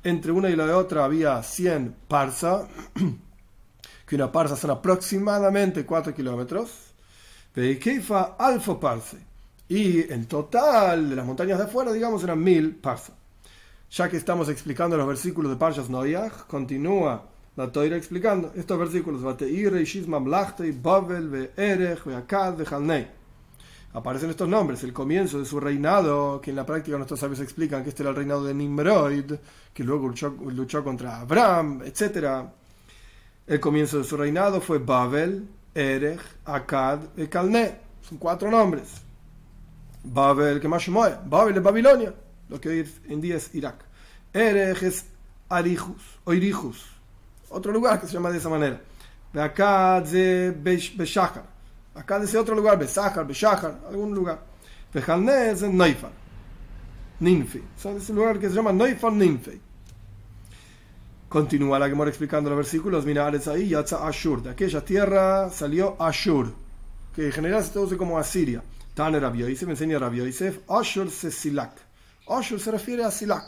Entre 0.04 0.30
una 0.32 0.50
y 0.50 0.56
la 0.56 0.76
otra 0.76 1.04
había 1.04 1.42
100 1.42 1.94
parsa, 2.08 2.68
que 4.06 4.16
una 4.16 4.30
parsa 4.30 4.56
son 4.56 4.70
aproximadamente 4.70 5.86
4 5.86 6.14
kilómetros. 6.14 6.70
Peikeifa, 7.54 8.36
alfa 8.38 8.78
parse. 8.78 9.16
Y 9.68 10.12
en 10.12 10.26
total 10.26 11.08
de 11.08 11.16
las 11.16 11.24
montañas 11.24 11.58
de 11.58 11.64
afuera, 11.64 11.92
digamos, 11.92 12.22
eran 12.22 12.42
1000 12.42 12.76
parsas. 12.76 13.14
Ya 13.90 14.08
que 14.08 14.18
estamos 14.18 14.48
explicando 14.48 14.96
los 14.96 15.06
versículos 15.06 15.50
de 15.50 15.56
Parshas 15.56 15.90
Noyach, 15.90 16.46
continúa 16.46 17.29
la 17.56 17.70
Toira 17.70 17.96
explicando 17.96 18.52
estos 18.54 18.78
versículos. 18.78 19.22
Aparecen 23.92 24.30
estos 24.30 24.48
nombres, 24.48 24.84
el 24.84 24.92
comienzo 24.92 25.40
de 25.40 25.44
su 25.44 25.58
reinado, 25.58 26.40
que 26.40 26.50
en 26.50 26.56
la 26.56 26.64
práctica 26.64 26.96
nuestros 26.96 27.18
sabios 27.18 27.40
explican 27.40 27.82
que 27.82 27.88
este 27.88 28.04
era 28.04 28.10
el 28.10 28.16
reinado 28.16 28.44
de 28.44 28.54
Nimrod, 28.54 29.38
que 29.74 29.84
luego 29.84 30.08
luchó, 30.08 30.84
contra 30.84 31.20
Abraham, 31.20 31.82
etc. 31.84 32.46
El 33.46 33.58
comienzo 33.58 33.98
de 33.98 34.04
su 34.04 34.16
reinado 34.16 34.60
fue 34.60 34.78
Babel, 34.78 35.48
Erech, 35.74 36.20
Akkad 36.44 37.00
y 37.16 37.26
Calné. 37.26 37.78
Son 38.02 38.18
cuatro 38.18 38.48
nombres. 38.50 38.88
Babel, 40.04 40.60
que 40.60 40.68
más 40.68 40.86
Babel 41.26 41.56
es 41.56 41.62
Babilonia 41.62 42.14
lo 42.50 42.60
que 42.60 42.68
hoy 42.68 42.92
en 43.08 43.20
día 43.20 43.36
es 43.36 43.54
Irak. 43.54 43.84
Erech 44.34 44.82
es 44.82 45.06
Arijus, 45.48 46.18
o 46.24 46.34
Irijus, 46.34 46.84
otro 47.50 47.72
lugar 47.72 48.00
que 48.00 48.06
se 48.06 48.14
llama 48.14 48.30
de 48.30 48.38
esa 48.38 48.48
manera. 48.48 48.80
De 49.32 49.40
acá 49.40 50.00
de 50.00 50.50
Beshachar, 50.50 51.44
acá 51.94 52.18
de 52.18 52.38
otro 52.38 52.54
lugar, 52.54 52.78
Besachar, 52.78 53.26
Beshachar, 53.26 53.80
algún 53.88 54.14
lugar. 54.14 54.42
Bejalne 54.92 55.50
es 55.50 55.62
Neifar, 55.62 56.10
Ninfe, 57.20 57.62
son 57.76 57.96
ese 57.96 58.12
lugar 58.12 58.38
que 58.38 58.48
se 58.48 58.54
llama 58.54 58.72
Neifar 58.72 59.12
Ninfe. 59.12 59.60
Continúa 61.28 61.78
la 61.78 61.88
que 61.88 61.94
mora 61.94 62.10
explicando 62.10 62.50
los 62.50 62.56
versículos, 62.56 63.06
mira, 63.06 63.28
ahí, 63.28 63.68
Yatza 63.68 64.04
Ashur, 64.04 64.42
de 64.42 64.50
aquella 64.50 64.84
tierra 64.84 65.48
salió 65.50 65.94
Ashur, 66.02 66.52
que 67.14 67.26
en 67.26 67.32
general 67.32 67.62
se 67.62 67.70
traduce 67.70 67.96
como 67.96 68.18
Asiria. 68.18 68.64
Tane 68.94 69.20
Rabbi 69.20 69.38
Yosef, 69.38 69.68
enseña 69.68 70.00
Rabbi 70.00 70.18
Yosef, 70.18 70.58
Ashur 70.68 71.08
se 71.08 71.30
Silak. 71.30 71.72
Oshur 72.26 72.60
se 72.60 72.70
refiere 72.70 73.04
a 73.04 73.10
Silak. 73.10 73.44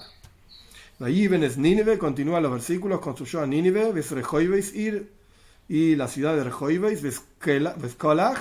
La 1.02 1.08
es 1.08 1.58
Nínive, 1.58 1.98
continúa 1.98 2.40
los 2.40 2.52
versículos, 2.52 3.00
construyó 3.00 3.40
a 3.40 3.46
Nínive, 3.46 3.90
ves 3.90 4.72
y 5.68 5.96
la 5.96 6.06
ciudad 6.06 6.36
de 6.36 6.44
Rehoibeis, 6.44 7.02
ves 7.02 7.94
Kolach, 7.96 8.38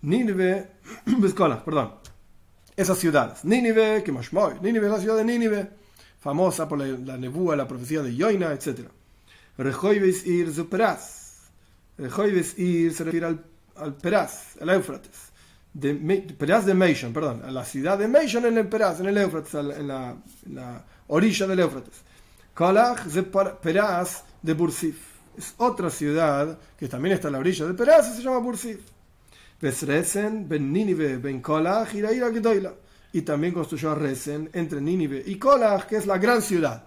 Nínive, 0.00 0.68
ves 1.04 1.34
perdón. 1.34 1.92
Esas 2.74 2.96
ciudades. 2.96 3.44
Nínive, 3.44 4.02
que 4.02 4.10
Mashmoy, 4.10 4.54
Nínive 4.62 4.86
es 4.86 4.92
la 4.92 5.00
ciudad 5.00 5.16
de 5.18 5.24
Nínive, 5.24 5.68
famosa 6.18 6.66
por 6.66 6.78
la, 6.78 6.86
la 6.86 7.18
nebúa, 7.18 7.54
la 7.54 7.68
profecía 7.68 8.00
de 8.00 8.16
Yoina, 8.16 8.54
etc. 8.54 8.88
Rehoibeis 9.58 10.26
ir 10.26 10.50
Zuperaz. 10.50 11.50
Rehoibeis 11.98 12.58
ir 12.58 12.94
se 12.94 13.04
refiere 13.04 13.26
al, 13.26 13.44
al 13.76 13.94
Peraz, 13.96 14.56
al 14.62 14.70
Éufrates 14.70 15.28
de 15.72 15.94
Peraz 16.38 16.64
de 16.66 16.74
Meishon, 16.74 17.12
perdón, 17.12 17.42
a 17.44 17.50
la 17.50 17.64
ciudad 17.64 17.98
de 17.98 18.08
Meishon 18.08 18.46
en 18.46 18.58
el 18.58 18.68
Peraz, 18.68 19.00
en 19.00 19.06
el 19.06 19.18
Éufrates, 19.18 19.54
en 19.54 19.88
la, 19.88 20.84
orilla 21.08 21.46
del 21.46 21.60
Éufrates. 21.60 22.02
Kalach 22.54 23.04
de 23.04 23.22
Peraz 23.22 24.24
de 24.42 24.54
Bursif. 24.54 24.96
Es 25.36 25.54
otra 25.58 25.88
ciudad 25.88 26.58
que 26.76 26.88
también 26.88 27.14
está 27.14 27.28
a 27.28 27.30
la 27.30 27.38
orilla 27.38 27.66
de 27.66 27.74
Peraz 27.74 28.10
y 28.10 28.16
se 28.16 28.22
llama 28.22 28.38
Bursif. 28.38 28.80
Besresen, 29.60 30.48
Ben 30.48 30.72
Nínive, 30.72 31.18
Ben 31.18 31.40
Kolach, 31.40 31.94
Iraira 31.94 32.30
Gedoila. 32.30 32.72
Y 33.12 33.22
también 33.22 33.54
construyó 33.54 33.94
Resen 33.94 34.50
entre 34.52 34.80
Nínive 34.80 35.22
y 35.24 35.36
Kolach, 35.36 35.86
que 35.86 35.96
es 35.96 36.06
la 36.06 36.18
gran 36.18 36.42
ciudad. 36.42 36.84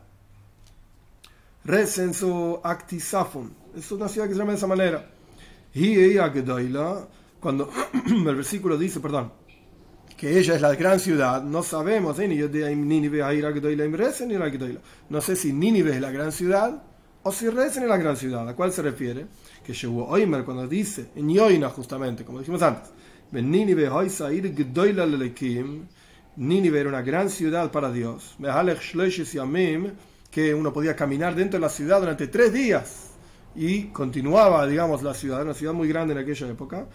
Resen 1.63 2.13
su 2.13 2.59
Actisafun. 2.63 3.53
Es 3.75 3.91
una 3.91 4.07
ciudad 4.07 4.27
que 4.27 4.33
se 4.33 4.39
llama 4.39 4.51
de 4.51 4.57
esa 4.57 4.67
manera. 4.67 5.09
Iraira 5.73 6.29
Gedoila 6.29 7.07
cuando 7.41 7.69
el 8.05 8.35
versículo 8.35 8.77
dice, 8.77 9.01
perdón, 9.01 9.33
que 10.15 10.39
ella 10.39 10.55
es 10.55 10.61
la 10.61 10.73
gran 10.75 10.99
ciudad, 10.99 11.43
no 11.43 11.63
sabemos, 11.63 12.17
no 15.09 15.21
sé 15.21 15.35
si 15.35 15.51
Nínive 15.51 15.95
es 15.95 16.01
la 16.01 16.11
gran 16.11 16.31
ciudad 16.31 16.83
o 17.23 17.31
si 17.31 17.49
Resen 17.49 17.83
es 17.83 17.89
la 17.89 17.97
gran 17.97 18.15
ciudad. 18.15 18.47
¿A 18.47 18.55
cuál 18.55 18.71
se 18.71 18.81
refiere? 18.81 19.25
Que 19.65 19.73
llegó 19.73 20.07
Oimer 20.07 20.43
cuando 20.43 20.67
dice, 20.67 21.09
en 21.15 21.33
Yoina 21.33 21.69
justamente, 21.69 22.23
como 22.23 22.39
dijimos 22.39 22.61
antes, 22.61 22.91
Nínive 23.31 23.85
era 26.79 26.89
una 26.89 27.01
gran 27.01 27.29
ciudad 27.29 27.71
para 27.71 27.91
Dios, 27.91 28.35
que 30.29 30.53
uno 30.53 30.71
podía 30.71 30.95
caminar 30.95 31.35
dentro 31.35 31.59
de 31.59 31.61
la 31.61 31.69
ciudad 31.69 31.99
durante 31.99 32.27
tres 32.27 32.53
días 32.53 33.11
y 33.55 33.85
continuaba, 33.87 34.65
digamos, 34.65 35.03
la 35.03 35.13
ciudad, 35.13 35.41
una 35.41 35.53
ciudad 35.53 35.73
muy 35.73 35.87
grande 35.87 36.13
en 36.13 36.19
aquella 36.19 36.47
época. 36.47 36.87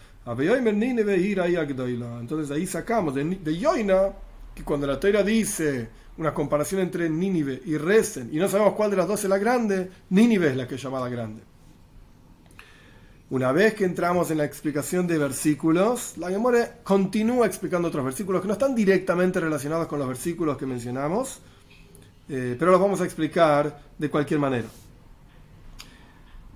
Entonces 2.20 2.50
ahí 2.50 2.66
sacamos 2.66 3.14
de, 3.14 3.24
de 3.24 4.22
que 4.54 4.64
cuando 4.64 4.86
la 4.86 4.98
Torah 4.98 5.22
dice 5.22 5.88
una 6.18 6.34
comparación 6.34 6.80
entre 6.80 7.08
Nínive 7.08 7.62
y 7.64 7.76
Resen 7.76 8.30
y 8.32 8.38
no 8.38 8.48
sabemos 8.48 8.74
cuál 8.74 8.90
de 8.90 8.96
las 8.96 9.06
dos 9.06 9.22
es 9.22 9.30
la 9.30 9.38
grande, 9.38 9.88
Nínive 10.10 10.48
es 10.48 10.56
la 10.56 10.66
que 10.66 10.74
es 10.74 10.82
llamada 10.82 11.08
grande. 11.08 11.42
Una 13.28 13.52
vez 13.52 13.74
que 13.74 13.84
entramos 13.84 14.30
en 14.30 14.38
la 14.38 14.44
explicación 14.44 15.06
de 15.06 15.18
versículos, 15.18 16.16
la 16.16 16.28
continúa 16.82 17.46
explicando 17.46 17.88
otros 17.88 18.04
versículos 18.04 18.40
que 18.40 18.48
no 18.48 18.54
están 18.54 18.74
directamente 18.74 19.40
relacionados 19.40 19.86
con 19.86 19.98
los 19.98 20.08
versículos 20.08 20.56
que 20.56 20.66
mencionamos, 20.66 21.40
eh, 22.28 22.56
pero 22.58 22.70
los 22.70 22.80
vamos 22.80 23.00
a 23.00 23.04
explicar 23.04 23.80
de 23.98 24.10
cualquier 24.10 24.40
manera. 24.40 24.66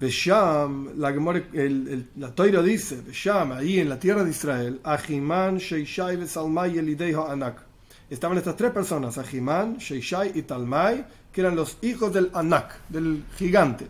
Besham, 0.01 0.93
la, 0.97 1.11
el, 1.11 2.09
la 2.17 2.35
Toira 2.35 2.63
dice, 2.63 3.03
Besham, 3.03 3.53
ahí 3.53 3.81
en 3.81 3.89
la 3.91 3.99
tierra 3.99 4.25
de 4.25 4.31
Israel, 4.31 4.81
Ahiman, 4.83 5.59
Sheishai, 5.59 6.27
Salmai, 6.27 6.79
Elideiho, 6.79 7.29
Anak. 7.29 7.63
Estaban 8.09 8.39
estas 8.39 8.57
tres 8.57 8.73
personas, 8.73 9.19
Ahiman, 9.19 9.77
Sheishai 9.77 10.33
y 10.35 10.43
Talmai, 10.43 11.05
que 11.31 11.43
eran 11.43 11.55
los 11.55 11.77
hijos 11.83 12.15
del 12.15 12.31
Anak, 12.33 12.89
del 12.89 13.25
gigante. 13.37 13.89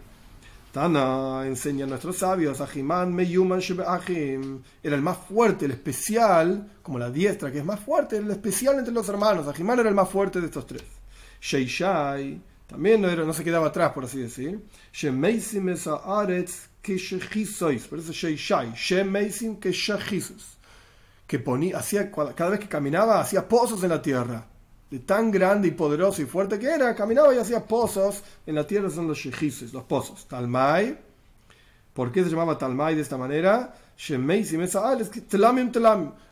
Tana 0.72 1.46
enseña 1.46 1.84
a 1.84 1.88
nuestros 1.88 2.16
sabios, 2.16 2.60
Ahiman, 2.60 3.14
Meyuman, 3.14 3.60
Ahim, 3.86 4.62
era 4.82 4.96
el 4.96 5.02
más 5.02 5.16
fuerte, 5.16 5.66
el 5.66 5.70
especial, 5.70 6.72
como 6.82 6.98
la 6.98 7.08
diestra, 7.08 7.52
que 7.52 7.58
es 7.58 7.64
más 7.64 7.78
fuerte, 7.78 8.16
el 8.16 8.28
especial 8.32 8.80
entre 8.80 8.92
los 8.92 9.08
hermanos. 9.08 9.46
Ahiman 9.46 9.78
era 9.78 9.88
el 9.88 9.94
más 9.94 10.08
fuerte 10.08 10.40
de 10.40 10.46
estos 10.46 10.66
tres. 10.66 10.82
Sheishai, 11.40 12.49
también 12.70 13.02
no, 13.02 13.32
se 13.32 13.42
quedaba 13.42 13.66
atrás, 13.66 13.90
por 13.92 14.04
así 14.04 14.20
decir. 14.20 14.60
Por 17.88 17.98
eso 17.98 18.12
Sheishai, 18.12 18.74
que 21.26 21.38
ponía, 21.40 21.78
hacía, 21.78 22.12
cada 22.12 22.50
vez 22.50 22.60
que 22.60 22.68
caminaba, 22.68 23.20
hacía 23.20 23.48
pozos 23.48 23.82
en 23.82 23.88
la 23.88 24.00
tierra. 24.00 24.46
De 24.88 25.00
tan 25.00 25.32
grande 25.32 25.68
y 25.68 25.72
poderoso 25.72 26.22
y 26.22 26.26
fuerte 26.26 26.60
que 26.60 26.68
era, 26.68 26.94
caminaba 26.94 27.34
y 27.34 27.38
hacía 27.38 27.64
pozos 27.64 28.22
en 28.46 28.54
la 28.54 28.64
tierra, 28.64 28.88
son 28.88 29.08
los 29.08 29.18
shejises, 29.18 29.72
los 29.72 29.82
pozos. 29.82 30.28
Talmai, 30.28 30.96
¿por 31.92 32.12
qué 32.12 32.22
se 32.22 32.30
llamaba 32.30 32.56
Talmai 32.56 32.94
de 32.94 33.02
esta 33.02 33.16
manera? 33.16 33.74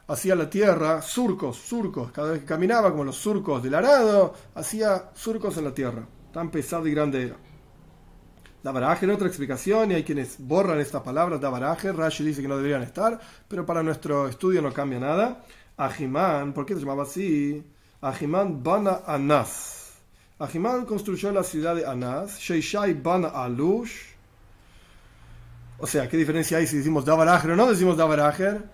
Hacía 0.06 0.34
la 0.36 0.48
tierra 0.48 1.02
surcos, 1.02 1.56
surcos. 1.56 2.12
Cada 2.12 2.32
vez 2.32 2.40
que 2.40 2.46
caminaba, 2.46 2.92
como 2.92 3.04
los 3.04 3.16
surcos 3.16 3.60
del 3.60 3.74
arado, 3.74 4.34
hacía 4.54 5.10
surcos 5.14 5.56
en 5.56 5.64
la 5.64 5.74
tierra 5.74 6.06
tan 6.32 6.50
pesado 6.50 6.86
y 6.86 6.92
grande 6.92 7.22
era. 7.22 7.36
Dabaraje 8.62 9.04
en 9.04 9.12
otra 9.12 9.28
explicación, 9.28 9.92
y 9.92 9.94
hay 9.94 10.04
quienes 10.04 10.36
borran 10.38 10.80
estas 10.80 11.02
palabras, 11.02 11.40
Dabaraje, 11.40 11.92
Rashi 11.92 12.24
dice 12.24 12.42
que 12.42 12.48
no 12.48 12.56
deberían 12.56 12.82
estar, 12.82 13.20
pero 13.46 13.64
para 13.64 13.82
nuestro 13.82 14.28
estudio 14.28 14.60
no 14.60 14.72
cambia 14.72 14.98
nada. 14.98 15.44
Ajimán, 15.76 16.52
¿por 16.52 16.66
qué 16.66 16.74
se 16.74 16.80
llamaba 16.80 17.04
así? 17.04 17.64
Ajimán 18.00 18.62
Bana 18.62 19.00
Anas. 19.06 19.94
Ajimán 20.40 20.86
construyó 20.86 21.30
la 21.32 21.44
ciudad 21.44 21.76
de 21.76 21.86
Anas, 21.86 22.38
Sheishai 22.38 22.94
Bana 22.94 23.28
Alush, 23.28 23.92
O 25.78 25.86
sea, 25.86 26.08
¿qué 26.08 26.16
diferencia 26.16 26.58
hay 26.58 26.66
si 26.66 26.78
decimos 26.78 27.04
Davarager 27.04 27.52
o 27.52 27.56
no 27.56 27.70
decimos 27.70 27.96
Davarager? 27.96 28.64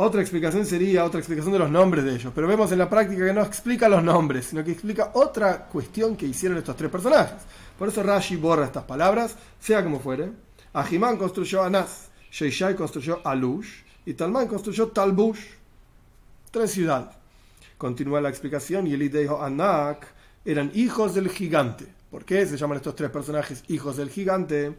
Otra 0.00 0.20
explicación 0.20 0.64
sería 0.64 1.04
otra 1.04 1.18
explicación 1.18 1.52
de 1.52 1.58
los 1.58 1.72
nombres 1.72 2.04
de 2.04 2.14
ellos. 2.14 2.32
Pero 2.32 2.46
vemos 2.46 2.70
en 2.70 2.78
la 2.78 2.88
práctica 2.88 3.26
que 3.26 3.32
no 3.32 3.42
explica 3.42 3.88
los 3.88 4.00
nombres, 4.00 4.46
sino 4.46 4.62
que 4.62 4.70
explica 4.70 5.10
otra 5.14 5.66
cuestión 5.66 6.16
que 6.16 6.24
hicieron 6.24 6.56
estos 6.56 6.76
tres 6.76 6.88
personajes. 6.88 7.42
Por 7.76 7.88
eso 7.88 8.04
Rashi 8.04 8.36
borra 8.36 8.66
estas 8.66 8.84
palabras, 8.84 9.34
sea 9.58 9.82
como 9.82 9.98
fuere. 9.98 10.30
Ahimán 10.72 11.16
construyó 11.16 11.64
Anás, 11.64 12.10
Sheishai 12.30 12.76
construyó 12.76 13.26
Alush 13.26 13.82
y 14.06 14.14
Talmán 14.14 14.46
construyó 14.46 14.86
Talbush. 14.86 15.40
Tres 16.52 16.70
ciudades. 16.70 17.16
Continúa 17.76 18.20
la 18.20 18.28
explicación 18.28 18.86
y 18.86 18.92
el 18.92 19.10
dijo 19.10 19.42
Anak 19.42 20.06
eran 20.44 20.70
hijos 20.74 21.16
del 21.16 21.28
gigante. 21.28 21.92
¿Por 22.08 22.24
qué 22.24 22.46
se 22.46 22.56
llaman 22.56 22.76
estos 22.76 22.94
tres 22.94 23.10
personajes 23.10 23.64
hijos 23.66 23.96
del 23.96 24.10
gigante? 24.10 24.78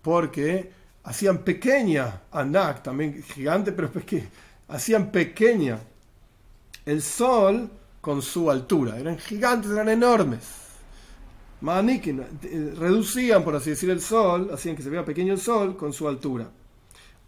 Porque 0.00 0.83
hacían 1.04 1.38
pequeña, 1.38 2.22
Anak, 2.32 2.82
también 2.82 3.22
gigante, 3.22 3.72
pero 3.72 3.92
que 3.92 4.24
hacían 4.68 5.10
pequeña 5.10 5.78
el 6.84 7.02
sol 7.02 7.70
con 8.00 8.22
su 8.22 8.50
altura. 8.50 8.98
Eran 8.98 9.18
gigantes, 9.18 9.70
eran 9.70 9.88
enormes. 9.88 10.64
Manikin, 11.60 12.20
eh, 12.20 12.74
reducían, 12.76 13.42
por 13.42 13.56
así 13.56 13.70
decir, 13.70 13.88
el 13.90 14.00
sol, 14.00 14.50
hacían 14.52 14.76
que 14.76 14.82
se 14.82 14.90
vea 14.90 15.04
pequeño 15.04 15.32
el 15.32 15.40
sol 15.40 15.76
con 15.76 15.92
su 15.92 16.08
altura. 16.08 16.50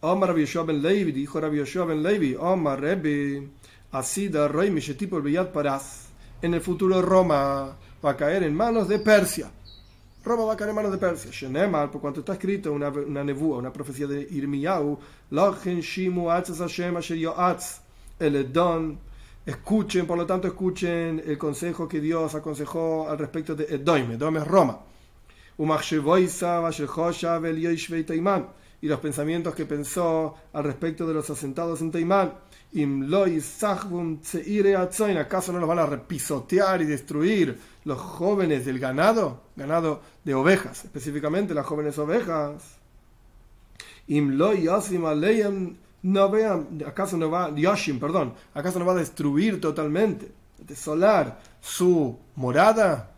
Omar 0.00 0.28
Rabbi 0.30 0.44
ben 0.66 0.82
Levi, 0.82 1.12
dijo 1.12 1.40
Rabbi 1.40 1.62
ben 1.86 2.02
Levi, 2.02 2.34
Omar 2.34 2.80
Rebbe, 2.80 3.48
Asida 3.92 4.46
Rey 4.46 4.70
Mishetipol 4.70 5.22
Beyat 5.22 5.52
Paraz. 5.52 6.08
En 6.42 6.52
el 6.52 6.60
futuro 6.60 7.00
Roma 7.00 7.76
va 8.04 8.10
a 8.10 8.16
caer 8.16 8.42
en 8.42 8.54
manos 8.54 8.88
de 8.88 8.98
Persia. 8.98 9.50
Roma 10.26 10.44
va 10.44 10.54
a 10.54 10.56
caer 10.56 10.70
en 10.70 10.76
manos 10.76 10.90
de 10.90 10.98
Persia. 10.98 11.30
Shenemar, 11.30 11.88
por 11.88 12.00
cuanto 12.00 12.18
está 12.18 12.32
escrito 12.32 12.72
una, 12.72 12.88
una 12.88 13.22
una 13.22 13.72
profecía 13.72 14.08
de 14.08 14.26
Irmiyahu, 14.28 14.98
Lochen 15.30 15.80
Shimu 15.80 16.28
Atzas 16.32 16.58
Hashem 16.58 16.96
Asher 16.96 17.16
Yoatz, 17.16 17.80
el 18.18 18.34
Edom. 18.34 18.98
Escuchen, 19.46 20.04
por 20.04 20.18
lo 20.18 20.26
tanto, 20.26 20.48
escuchen 20.48 21.22
el 21.24 21.38
consejo 21.38 21.86
que 21.86 22.00
Dios 22.00 22.34
aconsejó 22.34 23.08
al 23.08 23.18
respecto 23.18 23.54
de 23.54 23.66
Edom. 23.72 24.10
Edom 24.10 24.36
es 24.38 24.46
Roma. 24.48 24.80
Y 28.80 28.88
los 28.88 28.98
pensamientos 28.98 29.54
que 29.54 29.64
pensó 29.64 30.34
al 30.52 30.64
respecto 30.64 31.06
de 31.06 31.14
los 31.14 31.30
asentados 31.30 31.80
en 31.82 31.92
Taimán. 31.92 32.32
¿Acaso 35.18 35.52
no 35.52 35.58
los 35.60 35.68
van 35.68 35.78
a 35.78 35.86
repisotear 35.86 36.82
y 36.82 36.84
destruir 36.84 37.75
los 37.86 38.00
jóvenes 38.00 38.66
del 38.66 38.80
ganado? 38.80 39.44
Ganado 39.54 40.02
de 40.24 40.34
ovejas, 40.34 40.84
específicamente 40.84 41.54
las 41.54 41.64
jóvenes 41.64 41.96
ovejas. 41.98 42.62
No 46.02 46.28
vean, 46.30 46.82
¿acaso 46.86 47.16
no 47.16 47.30
va, 47.30 47.54
Yoshim, 47.54 47.98
perdón, 47.98 48.34
acaso 48.54 48.80
no 48.80 48.84
va 48.84 48.92
a 48.92 48.96
destruir 48.96 49.60
totalmente, 49.60 50.32
desolar 50.58 51.40
su 51.60 52.18
morada? 52.34 53.12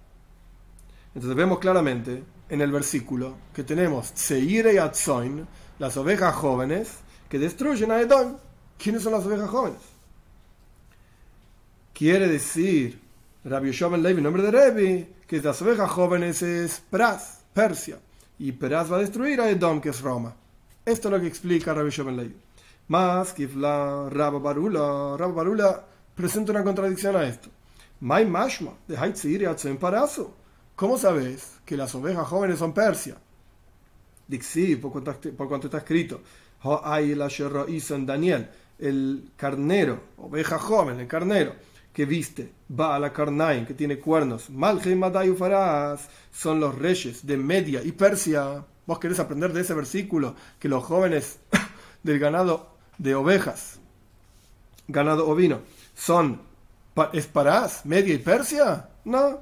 Entonces 1.15 1.37
vemos 1.37 1.59
claramente 1.59 2.23
en 2.51 2.61
el 2.61 2.71
versículo 2.71 3.37
que 3.55 3.65
tenemos 3.65 4.13
Seire 4.15 4.75
y 4.75 4.79
las 5.79 5.97
ovejas 5.97 6.35
jóvenes, 6.35 6.91
que 7.31 7.39
destruyen 7.39 7.91
a 7.91 8.01
Edom. 8.01 8.37
¿Quiénes 8.77 9.03
son 9.03 9.13
las 9.13 9.25
ovejas 9.25 9.49
jóvenes? 9.49 9.81
Quiere 11.95 12.29
decir 12.29 13.08
Rabbi 13.49 13.73
Yoshua 13.73 13.97
Levi, 13.97 14.21
nombre 14.21 14.43
de 14.43 14.51
Revi, 14.51 15.09
que 15.27 15.41
las 15.41 15.61
ovejas 15.63 15.91
jóvenes 15.91 16.43
es 16.43 16.83
Pras, 16.91 17.45
Persia, 17.53 17.99
y 18.39 18.53
Pras 18.53 18.93
va 18.93 18.97
a 18.97 19.01
destruir 19.01 19.41
a 19.41 19.49
Edom, 19.49 19.81
que 19.81 19.89
es 19.89 20.01
Roma. 20.01 20.35
Esto 20.85 21.09
es 21.09 21.13
lo 21.13 21.21
que 21.21 21.27
explica 21.27 21.73
Rabbi 21.73 21.91
Yoshua 21.91 22.13
Levi. 22.13 22.37
Más 22.89 23.33
que 23.33 23.49
la 23.49 24.09
Rabba 24.11 24.39
Barula, 24.39 25.17
Rabba 25.17 25.33
Barula 25.33 25.85
presenta 26.15 26.53
una 26.53 26.63
contradicción 26.63 27.17
a 27.17 27.25
esto. 27.25 27.49
Mai 28.01 28.25
Mashma, 28.27 28.73
de 28.87 28.97
Haitzir 28.97 29.43
y 29.43 29.75
Parazo. 29.75 30.35
¿Cómo 30.77 30.97
sabes 30.97 31.59
que 31.65 31.77
las 31.77 31.95
ovejas 31.95 32.27
jóvenes 32.29 32.59
son 32.59 32.73
Persia? 32.73 33.17
Dixi, 34.27 34.77
por 34.77 35.03
cuanto 35.49 35.67
está 35.67 35.79
escrito. 35.79 36.21
en 36.63 38.07
Daniel 38.07 38.49
el 38.79 39.31
carnero, 39.37 40.01
oveja 40.19 40.59
joven, 40.59 41.01
el 41.01 41.09
carnero, 41.09 41.55
que 41.99 42.07
viste, 42.07 42.53
va 42.71 42.95
a 42.95 42.99
la 43.01 43.13
Karnaim, 43.13 43.67
que 43.67 43.75
tiene 43.75 43.99
cuernos, 43.99 44.51
Malhe 44.51 44.95
Madayu 44.95 45.35
Faraz, 45.35 46.09
son 46.31 46.61
los 46.61 46.79
reyes 46.79 47.27
de 47.27 47.37
Media 47.37 47.83
y 47.83 47.91
Persia. 47.91 48.65
Vos 48.87 49.01
querés 49.01 49.19
aprender 49.19 49.53
de 49.53 49.63
ese 49.63 49.75
versículo 49.75 50.37
que 50.61 50.69
los 50.69 50.85
jóvenes 50.85 51.41
del 52.05 52.21
ganado 52.21 52.71
de 52.99 53.17
ovejas, 53.17 53.81
ganado 54.87 55.29
ovino, 55.29 55.63
son, 55.97 56.41
¿es 57.13 57.29
Media 57.85 58.15
y 58.15 58.19
Persia? 58.19 58.91
No. 59.05 59.41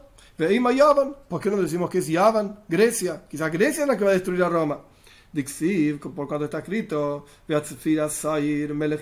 ¿Por 1.28 1.40
qué 1.42 1.50
no 1.50 1.60
decimos 1.60 1.90
que 1.90 1.98
es 1.98 2.08
Yavan, 2.08 2.60
Grecia? 2.66 3.24
Quizá 3.28 3.50
Grecia 3.50 3.82
es 3.82 3.88
la 3.88 3.98
que 3.98 4.04
va 4.04 4.12
a 4.12 4.14
destruir 4.14 4.42
a 4.42 4.48
Roma. 4.48 4.80
Dixiv, 5.30 6.00
por 6.00 6.26
cuando 6.26 6.46
está 6.46 6.60
escrito, 6.60 7.26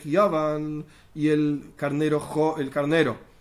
Yavan, 0.05 0.85
y 1.15 1.29
el 1.29 1.73
carnero, 1.77 2.57
el 2.59 2.71
carnero 2.71 3.34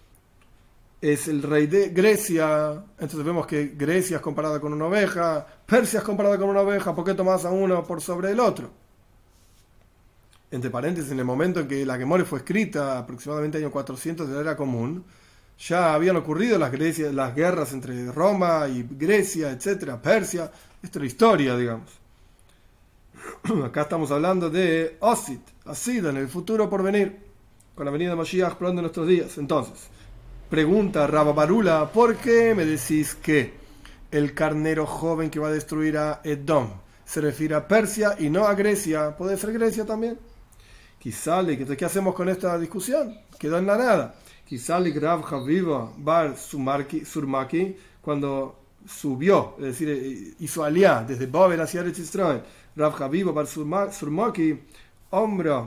es 1.03 1.27
el 1.27 1.43
rey 1.43 1.67
de 1.67 1.89
Grecia. 1.89 2.81
Entonces 2.97 3.25
vemos 3.25 3.45
que 3.45 3.73
Grecia 3.75 4.17
es 4.17 4.21
comparada 4.21 4.61
con 4.61 4.71
una 4.71 4.85
oveja, 4.85 5.45
Persia 5.65 5.99
es 5.99 6.05
comparada 6.05 6.37
con 6.37 6.47
una 6.47 6.61
oveja, 6.61 6.95
¿por 6.95 7.03
qué 7.03 7.13
tomas 7.13 7.43
a 7.43 7.51
uno 7.51 7.83
por 7.83 8.01
sobre 8.01 8.31
el 8.31 8.39
otro? 8.39 8.71
Entre 10.49 10.69
paréntesis, 10.69 11.11
en 11.11 11.19
el 11.19 11.25
momento 11.25 11.59
en 11.59 11.67
que 11.67 11.85
la 11.85 11.97
Gemore 11.97 12.23
fue 12.23 12.39
escrita, 12.39 12.99
aproximadamente 12.99 13.57
año 13.57 13.69
400 13.69 14.29
de 14.29 14.33
la 14.33 14.39
era 14.39 14.55
común, 14.55 15.03
ya 15.59 15.93
habían 15.93 16.15
ocurrido 16.15 16.57
las, 16.57 16.71
las 16.71 17.35
guerras 17.35 17.73
entre 17.73 18.09
Roma 18.09 18.65
y 18.69 18.87
Grecia, 18.89 19.51
etcétera, 19.51 20.01
Persia. 20.01 20.49
Esto 20.81 20.99
es 20.99 21.01
la 21.01 21.07
historia, 21.07 21.57
digamos. 21.57 21.89
Acá 23.65 23.81
estamos 23.81 24.09
hablando 24.09 24.49
de 24.49 24.95
Osit, 25.01 25.41
Asida, 25.65 26.11
en 26.11 26.17
el 26.17 26.29
futuro 26.29 26.69
por 26.69 26.81
venir, 26.81 27.19
con 27.75 27.83
la 27.83 27.91
venida 27.91 28.11
de 28.11 28.15
Mashiach 28.15 28.55
pronto 28.55 28.79
en 28.79 28.83
nuestros 28.83 29.05
días. 29.05 29.37
Entonces, 29.37 29.89
pregunta 30.53 31.07
Rabba 31.07 31.33
Barula, 31.33 31.91
¿por 31.91 32.17
qué 32.17 32.53
me 32.53 32.63
decís 32.63 33.15
que 33.15 33.55
el 34.11 34.35
carnero 34.35 34.85
joven 34.85 35.31
que 35.31 35.39
va 35.39 35.47
a 35.47 35.51
destruir 35.51 35.97
a 35.97 36.21
Edom 36.23 36.69
se 37.03 37.21
refiere 37.21 37.55
a 37.55 37.67
Persia 37.67 38.15
y 38.19 38.29
no 38.29 38.45
a 38.45 38.53
Grecia? 38.53 39.17
¿Puede 39.17 39.35
ser 39.35 39.51
Grecia 39.53 39.83
también? 39.83 40.19
Quizá, 40.99 41.43
¿qué 41.43 41.85
hacemos 41.85 42.13
con 42.13 42.29
esta 42.29 42.55
discusión? 42.59 43.17
Quedó 43.39 43.57
en 43.57 43.65
la 43.65 43.79
nada. 43.79 44.13
Quizá 44.47 44.77
Rav 44.77 45.25
Haviva 45.33 45.91
Bar 45.97 46.35
Surmaki, 46.37 47.75
cuando 47.99 48.59
subió, 48.87 49.55
es 49.57 49.65
decir, 49.65 50.35
hizo 50.39 50.63
aliá 50.63 51.03
desde 51.03 51.25
Babel 51.25 51.61
hacia 51.61 51.81
Eretz 51.81 51.97
Israel, 51.97 52.43
Rav 52.75 53.01
Haviva 53.01 53.31
Bar 53.31 53.47
Surmaki, 53.47 54.59
hombre 55.09 55.63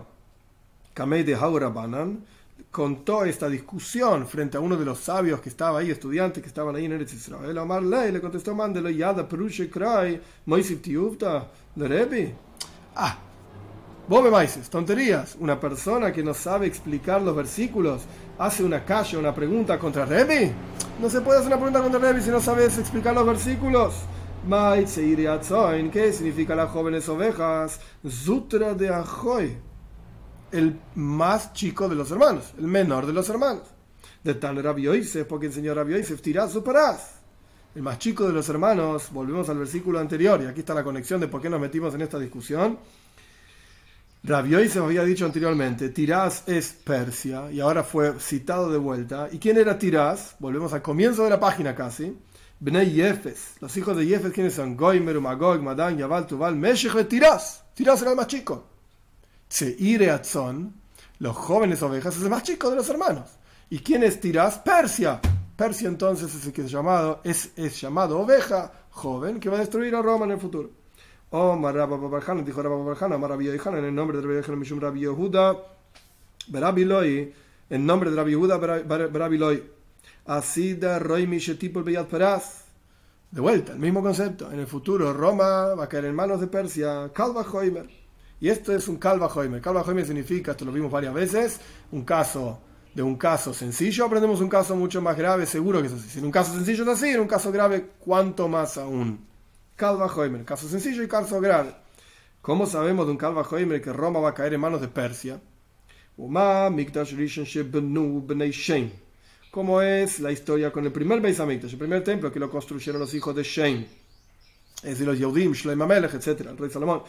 Kamei 0.94 1.25
de 1.25 1.35
Haurabanan, 1.35 2.25
contó 2.77 3.25
esta 3.25 3.49
discusión 3.49 4.27
frente 4.27 4.59
a 4.59 4.61
uno 4.61 4.77
de 4.77 4.85
los 4.85 4.99
sabios 4.99 5.41
que 5.41 5.49
estaba 5.49 5.79
ahí, 5.79 5.91
estudiantes 5.91 6.43
que 6.43 6.49
estaban 6.51 6.77
ahí 6.77 6.85
en 6.85 6.93
Eretz 6.93 7.15
Israel. 7.15 7.57
Amar 7.57 7.83
Ley 7.83 8.12
le 8.12 8.21
contestó, 8.21 8.55
mándelo 8.55 8.91
yada 8.91 9.27
perushe 9.27 9.71
krai, 9.71 10.21
moisif 10.45 10.83
tiufta, 10.83 11.49
de 11.75 11.89
Rebi. 11.89 12.35
Ah, 12.95 13.17
vos 14.07 14.23
me 14.23 14.31
maices, 14.31 14.69
tonterías. 14.69 15.39
Una 15.41 15.59
persona 15.59 16.12
que 16.12 16.23
no 16.23 16.35
sabe 16.35 16.67
explicar 16.67 17.23
los 17.23 17.35
versículos 17.35 18.03
hace 18.39 18.62
una 18.62 18.85
calle, 18.85 19.17
una 19.17 19.35
pregunta 19.35 19.79
contra 19.79 20.05
Rebi. 20.05 20.53
No 21.01 21.09
se 21.09 21.23
puede 21.23 21.39
hacer 21.39 21.47
una 21.47 21.57
pregunta 21.57 21.81
contra 21.81 21.99
Rebi 21.99 22.21
si 22.21 22.29
no 22.29 22.43
sabes 22.43 22.77
explicar 22.77 23.15
los 23.15 23.25
versículos. 23.25 23.95
¿Qué 24.51 26.12
significa 26.12 26.55
las 26.55 26.71
jóvenes 26.71 27.09
ovejas? 27.09 27.81
Zutra 28.07 28.75
de 28.75 28.91
Ajoy. 28.91 29.65
El 30.52 30.78
más 30.94 31.52
chico 31.52 31.88
de 31.88 31.94
los 31.94 32.11
hermanos, 32.11 32.52
el 32.59 32.66
menor 32.66 33.06
de 33.06 33.12
los 33.12 33.28
hermanos. 33.28 33.62
De 34.22 34.35
tan 34.35 34.62
Rabbi 34.62 34.82
Yosef, 34.82 35.26
porque 35.26 35.46
el 35.46 35.52
señor 35.52 35.76
Rabbi 35.76 35.98
Yosef 35.98 36.20
tirá 36.20 36.48
su 36.48 36.62
parás. 36.62 37.16
El 37.74 37.82
más 37.82 37.98
chico 37.98 38.26
de 38.26 38.32
los 38.32 38.48
hermanos, 38.48 39.11
volvemos 39.12 39.48
al 39.48 39.59
versículo 39.59 39.98
anterior, 39.98 40.40
y 40.42 40.46
aquí 40.46 40.61
está 40.61 40.74
la 40.74 40.85
conexión 40.85 41.20
de 41.20 41.28
por 41.28 41.42
qué 41.42 41.50
nos 41.50 41.61
metimos 41.61 41.94
en 41.94 42.02
esta 42.02 42.18
discusión 42.18 42.78
Rabbi 44.26 44.68
se 44.68 44.80
había 44.80 45.04
dicho 45.04 45.24
anteriormente, 45.24 45.90
Tirás 45.90 46.42
es 46.48 46.72
Persia, 46.72 47.48
y 47.52 47.61
ahora 47.61 47.85
fue 47.85 48.18
citado 48.18 48.72
de 48.72 48.78
vuelta. 48.78 49.28
¿Y 49.30 49.38
quién 49.38 49.56
era 49.56 49.78
Tirás? 49.78 50.35
Volvemos 50.40 50.72
al 50.72 50.82
comienzo 50.82 51.22
de 51.22 51.30
la 51.30 51.38
página 51.38 51.76
casi. 51.76 52.12
Bnei 52.59 52.90
Yefes. 52.90 53.54
Los 53.61 53.76
hijos 53.76 53.96
de 53.96 54.04
Yefes, 54.04 54.32
¿quiénes 54.32 54.54
son? 54.54 54.76
Goimer, 54.76 55.20
Magog, 55.20 55.62
Madan, 55.62 55.96
Yaval, 55.96 56.26
Tuval, 56.26 56.56
Meshech, 56.56 57.06
Tirás. 57.06 57.62
Tirás 57.72 58.02
era 58.02 58.11
el 58.11 58.16
más 58.16 58.26
chico. 58.26 58.64
Tseire 59.48 60.11
Atzon, 60.11 60.74
los 61.18 61.37
jóvenes 61.37 61.82
ovejas, 61.82 62.16
es 62.16 62.22
el 62.22 62.30
más 62.30 62.42
chico 62.42 62.70
de 62.70 62.76
los 62.76 62.88
hermanos. 62.88 63.30
¿Y 63.70 63.80
quién 63.80 64.02
es 64.02 64.20
Tirás? 64.20 64.59
Persia. 64.59 65.20
Persia 65.56 65.88
entonces 65.88 66.35
es 66.35 66.46
el 66.46 66.52
que 66.52 66.62
es 66.62 66.70
llamado, 66.70 67.20
es, 67.24 67.50
es 67.56 67.80
llamado 67.80 68.20
oveja 68.20 68.72
joven 68.90 69.40
que 69.40 69.48
va 69.48 69.56
a 69.56 69.61
destruir 69.61 69.94
a 69.94 70.02
Roma 70.02 70.26
en 70.26 70.32
el 70.32 70.38
futuro. 70.38 70.70
Omar 71.30 71.74
Rabba 71.74 71.96
Babarjana, 71.96 72.42
dijo 72.42 72.62
Rabba 72.62 72.76
Babarjana, 72.76 73.16
Omar 73.16 73.30
Rabbi 73.30 73.48
en 73.48 73.85
el 73.85 73.94
nombre 73.94 74.18
de 74.18 74.42
Rabbi 74.42 74.56
Mishum 74.56 74.80
Rabbi 74.80 75.00
Yehuda, 75.00 75.56
Berabiloi, 76.48 77.35
en 77.70 77.87
nombre 77.87 78.11
de 78.11 78.16
Rabbi 78.16 78.30
Yehuda, 78.30 78.59
Berabiloi, 78.59 79.62
Asida 80.26 80.98
Roimi 80.98 81.38
Shetipol 81.38 81.82
Beyat 81.82 82.09
Peraz. 82.09 82.66
De 83.30 83.40
vuelta, 83.40 83.72
el 83.72 83.78
mismo 83.78 84.02
concepto. 84.02 84.50
En 84.52 84.61
el 84.61 84.66
futuro, 84.66 85.12
Roma 85.12 85.74
va 85.74 85.85
a 85.85 85.88
caer 85.88 86.04
en 86.06 86.14
manos 86.14 86.40
de 86.40 86.46
Persia, 86.46 87.11
Kalva 87.12 87.42
Hoimer. 87.42 88.06
Y 88.40 88.49
esto 88.49 88.75
es 88.75 88.87
un 88.88 88.96
Kalva 88.96 89.27
Hoimer. 89.27 89.61
Kalva 89.61 89.83
Hoimer 89.83 90.05
significa, 90.05 90.53
esto 90.53 90.64
lo 90.64 90.72
vimos 90.72 90.90
varias 90.90 91.14
veces, 91.14 91.61
un 91.92 92.05
caso 92.05 92.61
de 92.94 93.03
un 93.03 93.16
caso 93.16 93.53
sencillo, 93.53 94.07
aprendemos 94.07 94.40
un 94.40 94.49
caso 94.49 94.75
mucho 94.75 95.03
más 95.03 95.18
grave, 95.18 95.44
seguro 95.44 95.83
que 95.83 95.88
es 95.88 95.92
así. 95.92 96.09
Si 96.09 96.18
en 96.18 96.25
un 96.25 96.31
caso 96.31 96.55
sencillo 96.55 96.83
es 96.85 96.88
así, 96.88 97.11
en 97.11 97.20
un 97.20 97.29
caso 97.29 97.53
grave, 97.53 97.90
¿cuánto 97.99 98.49
más 98.49 98.79
aún? 98.79 99.27
Calva 99.77 100.07
Hoimer, 100.07 100.44
caso 100.44 100.66
sencillo 100.66 101.03
y 101.03 101.09
caso 101.09 101.38
grave. 101.38 101.75
¿Cómo 102.40 102.64
sabemos 102.64 103.07
de 103.07 103.12
un 103.12 103.18
Calva 103.18 103.42
Hoimer 103.42 103.83
que 103.83 103.92
Roma 103.92 104.20
va 104.20 104.31
a 104.31 104.35
caer 104.35 104.55
en 104.55 104.61
manos 104.61 104.81
de 104.81 104.88
Persia? 104.88 105.38
¿Cómo 109.51 109.83
es 109.83 110.20
la 110.20 110.33
historia 110.33 110.72
con 110.72 110.85
el 110.87 110.92
primer 110.92 111.20
Beis 111.20 111.38
el 111.38 111.79
primer 111.79 112.03
templo 112.03 112.33
que 112.33 112.40
lo 112.40 112.49
construyeron 112.49 113.01
los 113.01 113.12
hijos 113.12 113.37
de 113.37 113.42
Shem? 113.42 113.87
Es 114.77 114.90
decir, 114.90 115.07
los 115.07 115.18
Yehudim, 115.18 115.53
Shloim 115.53 115.83
Amelech, 115.83 116.14
etc., 116.14 116.40
el 116.49 116.57
rey 116.57 116.70
Salomón. 116.70 117.03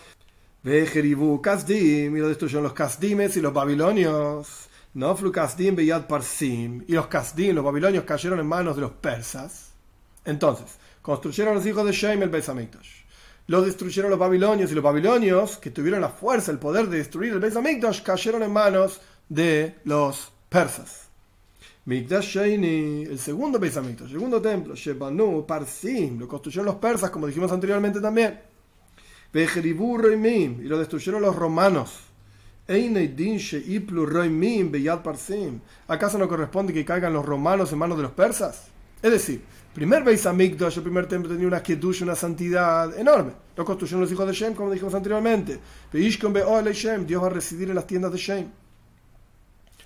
Vejeribu 0.68 1.42
Kasdim, 1.42 2.18
y 2.18 2.20
lo 2.20 2.28
destruyeron 2.28 2.64
los 2.64 2.74
Kasdimes 2.74 3.38
y 3.38 3.42
los 3.42 3.54
babilonios. 3.54 4.68
No 4.96 5.16
Kasdim 5.32 5.78
Beyad 5.78 6.08
Parsim, 6.08 6.84
y 6.86 6.92
los 6.92 7.08
Kasdim, 7.08 7.56
los 7.56 7.64
babilonios, 7.64 8.04
cayeron 8.04 8.42
en 8.42 8.48
manos 8.48 8.76
de 8.76 8.82
los 8.82 8.92
persas. 8.92 9.72
Entonces, 10.26 10.78
construyeron 11.02 11.56
los 11.56 11.66
hijos 11.66 11.86
de 11.86 11.94
Shem 11.94 12.22
el 12.22 12.28
Beis 12.28 12.50
Hamikdash. 12.50 12.90
Lo 13.48 13.62
destruyeron 13.62 14.12
los 14.12 14.20
babilonios 14.20 14.70
y 14.70 14.76
los 14.76 14.84
babilonios, 14.84 15.56
que 15.56 15.72
tuvieron 15.72 16.02
la 16.02 16.10
fuerza, 16.10 16.52
el 16.52 16.60
poder 16.60 16.88
de 16.90 16.98
destruir 16.98 17.32
el 17.32 17.40
Beis 17.40 17.56
Hamikdash, 17.56 18.02
cayeron 18.02 18.44
en 18.44 18.52
manos 18.52 19.00
de 19.30 19.76
los 19.86 20.34
persas. 20.50 21.08
Mikdash 21.86 22.36
Sheini, 22.36 23.04
el 23.04 23.20
segundo 23.20 23.58
Beis 23.58 23.78
Hamikdash, 23.78 24.08
el 24.08 24.16
segundo 24.16 24.42
templo, 24.42 24.76
Shebanu, 24.76 25.46
Parsim, 25.48 26.20
lo 26.20 26.28
construyeron 26.28 26.66
los 26.66 26.76
persas, 26.76 27.10
como 27.10 27.26
dijimos 27.26 27.54
anteriormente 27.54 28.02
también. 28.02 28.57
Y 29.34 30.64
lo 30.64 30.80
destruyeron 30.80 31.22
los 31.22 31.36
romanos. 31.36 32.00
¿Acaso 35.88 36.18
no 36.18 36.28
corresponde 36.28 36.74
que 36.74 36.84
caigan 36.84 37.14
los 37.14 37.26
romanos 37.26 37.72
en 37.72 37.78
manos 37.80 37.98
de 37.98 38.04
los 38.04 38.12
persas? 38.12 38.68
Es 39.02 39.12
decir, 39.12 39.42
primer 39.74 40.04
Beis 40.04 40.26
Hamikdash, 40.26 40.78
el 40.78 40.84
primer 40.84 41.06
templo, 41.06 41.32
tenía 41.32 41.48
una 41.48 41.64
kedusha, 41.64 42.04
una 42.04 42.16
santidad 42.16 42.98
enorme. 42.98 43.32
Lo 43.56 43.64
construyeron 43.64 44.02
los 44.02 44.12
hijos 44.12 44.28
de 44.28 44.34
Shem, 44.34 44.54
como 44.54 44.72
dijimos 44.72 44.94
anteriormente. 44.96 45.60
Dios 45.92 46.18
va 46.24 47.28
a 47.28 47.30
residir 47.30 47.70
en 47.70 47.76
las 47.76 47.88
tiendas 47.88 48.12
de 48.12 48.18
Shem. 48.18 48.48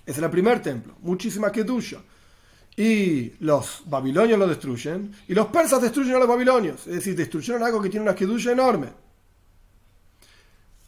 Ese 0.04 0.18
era 0.18 0.26
el 0.26 0.32
primer 0.32 0.60
templo. 0.60 0.94
Muchísima 1.02 1.52
kedusha. 1.52 1.98
Y 2.76 3.34
los 3.40 3.82
babilonios 3.86 4.38
lo 4.38 4.48
destruyen. 4.48 5.14
Y 5.28 5.34
los 5.34 5.46
persas 5.48 5.80
destruyen 5.82 6.16
a 6.16 6.18
los 6.18 6.28
babilonios. 6.28 6.86
Es 6.86 6.94
decir, 6.94 7.14
destruyeron 7.14 7.62
algo 7.62 7.80
que 7.80 7.90
tiene 7.90 8.04
una 8.04 8.14
kedusha 8.14 8.52
enorme. 8.52 8.88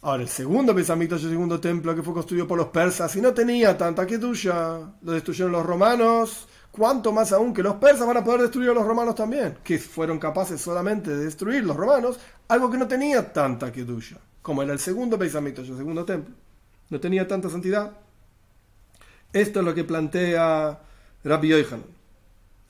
Ahora, 0.05 0.23
el 0.23 0.29
segundo 0.29 0.75
Beis 0.75 0.91
el 0.91 1.19
segundo 1.19 1.59
templo 1.59 1.95
que 1.95 2.03
fue 2.03 2.13
construido 2.13 2.47
por 2.47 2.59
los 2.59 2.67
persas 2.67 3.17
y 3.17 3.23
no 3.23 3.33
tenía 3.33 3.75
tanta 3.79 4.07
kedusha, 4.07 4.93
lo 5.01 5.13
destruyeron 5.13 5.51
los 5.51 5.65
romanos 5.65 6.47
cuánto 6.71 7.11
más 7.11 7.33
aún 7.33 7.55
que 7.55 7.63
los 7.63 7.77
persas 7.77 8.07
van 8.07 8.19
a 8.19 8.23
poder 8.23 8.43
destruir 8.43 8.69
a 8.69 8.75
los 8.75 8.87
romanos 8.87 9.15
también, 9.15 9.57
que 9.65 9.79
fueron 9.79 10.19
capaces 10.19 10.61
solamente 10.61 11.11
de 11.11 11.25
destruir 11.25 11.65
los 11.65 11.75
romanos, 11.75 12.21
algo 12.49 12.71
que 12.71 12.77
no 12.77 12.87
tenía 12.87 13.33
tanta 13.33 13.73
kedusha, 13.73 14.19
como 14.43 14.63
era 14.63 14.75
el 14.75 14.79
segundo 14.79 15.17
Beis 15.17 15.37
el 15.37 15.55
segundo 15.55 16.05
templo. 16.05 16.35
No 16.91 17.01
tenía 17.01 17.27
tanta 17.27 17.49
santidad. 17.49 17.93
Esto 19.33 19.61
es 19.61 19.65
lo 19.65 19.75
que 19.75 19.85
plantea 19.85 20.81
Rabbi 21.25 21.49
Yochanan. 21.49 21.94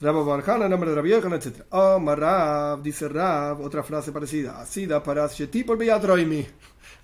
Rabbi 0.01 0.25
Barjana, 0.25 0.69
nombre 0.69 0.91
de 0.91 0.97
Rabbi 0.97 1.11
Yochanan, 1.11 1.39
etc. 1.41 1.63
Oh, 1.71 1.99
Marab, 1.99 2.83
dice 2.83 3.09
Rab, 3.09 3.61
otra 3.61 3.83
frase 3.83 4.13
parecida. 4.13 4.61
Así 4.61 4.87
da 4.87 5.03
para 5.03 5.29
por 5.67 5.79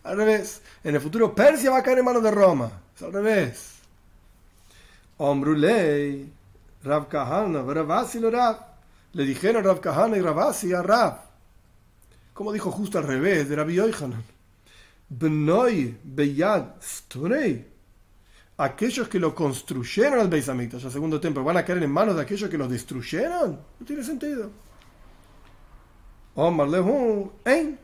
Al 0.02 0.16
revés. 0.16 0.62
En 0.82 0.94
el 0.94 1.00
futuro 1.00 1.34
Persia 1.34 1.70
va 1.70 1.78
a 1.78 1.82
caer 1.82 1.98
en 1.98 2.04
manos 2.04 2.22
de 2.22 2.30
Roma. 2.30 2.70
Es 2.94 3.02
al 3.02 3.12
revés. 3.12 3.74
Ombrulei. 5.18 6.32
Rav 6.82 7.08
Kahana, 7.08 7.62
Ravasi 7.62 8.18
lo 8.18 8.30
Rav. 8.30 8.56
Le 9.12 9.24
dijeron 9.24 9.62
Rav 9.62 9.80
Kahana 9.80 10.16
y 10.16 10.20
Ravasi 10.20 10.72
a 10.72 10.82
Rav. 10.82 11.18
Como 12.32 12.52
dijo 12.52 12.70
justo 12.70 12.98
al 12.98 13.04
revés 13.04 13.48
de 13.48 13.56
Rabbi 13.56 13.74
Yochanan. 13.74 14.24
Bnoi 15.08 15.98
Beyad 16.02 16.80
Sturei. 16.82 17.69
Aquellos 18.60 19.08
que 19.08 19.18
lo 19.18 19.34
construyeron 19.34 20.20
al 20.20 20.28
Beis 20.28 20.46
Hamikdash, 20.50 20.84
al 20.84 20.92
segundo 20.92 21.18
templo, 21.18 21.42
van 21.42 21.56
a 21.56 21.64
caer 21.64 21.82
en 21.82 21.90
manos 21.90 22.14
de 22.14 22.20
aquellos 22.20 22.50
que 22.50 22.58
lo 22.58 22.68
destruyeron. 22.68 23.58
No 23.78 23.86
tiene 23.86 24.04
sentido. 24.04 24.50
Omar 26.34 26.68
Lehu, 26.68 27.32
¿eh? 27.46 27.74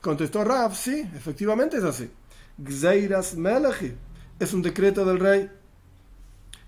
Contestó 0.00 0.44
Rav, 0.44 0.76
sí, 0.76 1.00
efectivamente 1.16 1.78
es 1.78 1.82
así. 1.82 2.08
Gzeiras 2.56 3.34
Melechi. 3.34 3.92
Es 4.38 4.52
un 4.52 4.62
decreto 4.62 5.04
del 5.04 5.18
rey. 5.18 5.50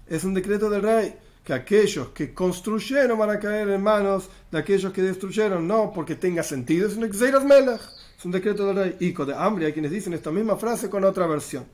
Es 0.08 0.24
un 0.24 0.34
decreto 0.34 0.68
del 0.68 0.82
rey 0.82 1.14
que 1.44 1.52
aquellos 1.52 2.08
que 2.08 2.34
construyeron 2.34 3.16
van 3.16 3.30
a 3.30 3.38
caer 3.38 3.68
en 3.68 3.80
manos 3.80 4.28
de 4.50 4.58
aquellos 4.58 4.92
que 4.92 5.02
destruyeron, 5.02 5.68
no 5.68 5.92
porque 5.92 6.16
tenga 6.16 6.42
sentido, 6.42 6.88
es 6.88 6.96
un 6.96 7.04
es 7.04 8.24
un 8.24 8.32
decreto 8.32 8.66
del 8.66 8.76
rey. 8.76 8.96
Ico 8.98 9.24
de 9.24 9.36
hambre, 9.36 9.66
hay 9.66 9.72
quienes 9.72 9.92
dicen 9.92 10.14
esta 10.14 10.32
misma 10.32 10.56
frase 10.56 10.90
con 10.90 11.04
otra 11.04 11.28
versión. 11.28 11.64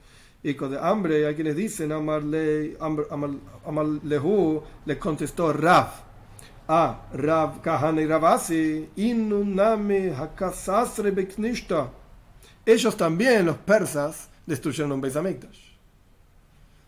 Ico 0.42 0.68
de 0.68 0.78
hambre, 0.78 1.26
hay 1.26 1.34
quienes 1.34 1.56
dicen, 1.56 1.90
Amarlehu 1.90 2.62
le 4.86 4.98
contestó 4.98 5.52
Rav 5.52 5.88
a 6.68 7.08
Rav 7.12 7.60
Kahana 7.60 8.02
y 8.02 8.06
Ravasi, 8.06 8.90
Inuname 8.96 10.14
Hakasasre 10.14 11.10
Beknishta. 11.10 11.90
Ellos 12.64 12.96
también, 12.96 13.46
los 13.46 13.56
persas, 13.56 14.28
destruyeron 14.46 14.92
un 14.92 15.00
Beis 15.00 15.16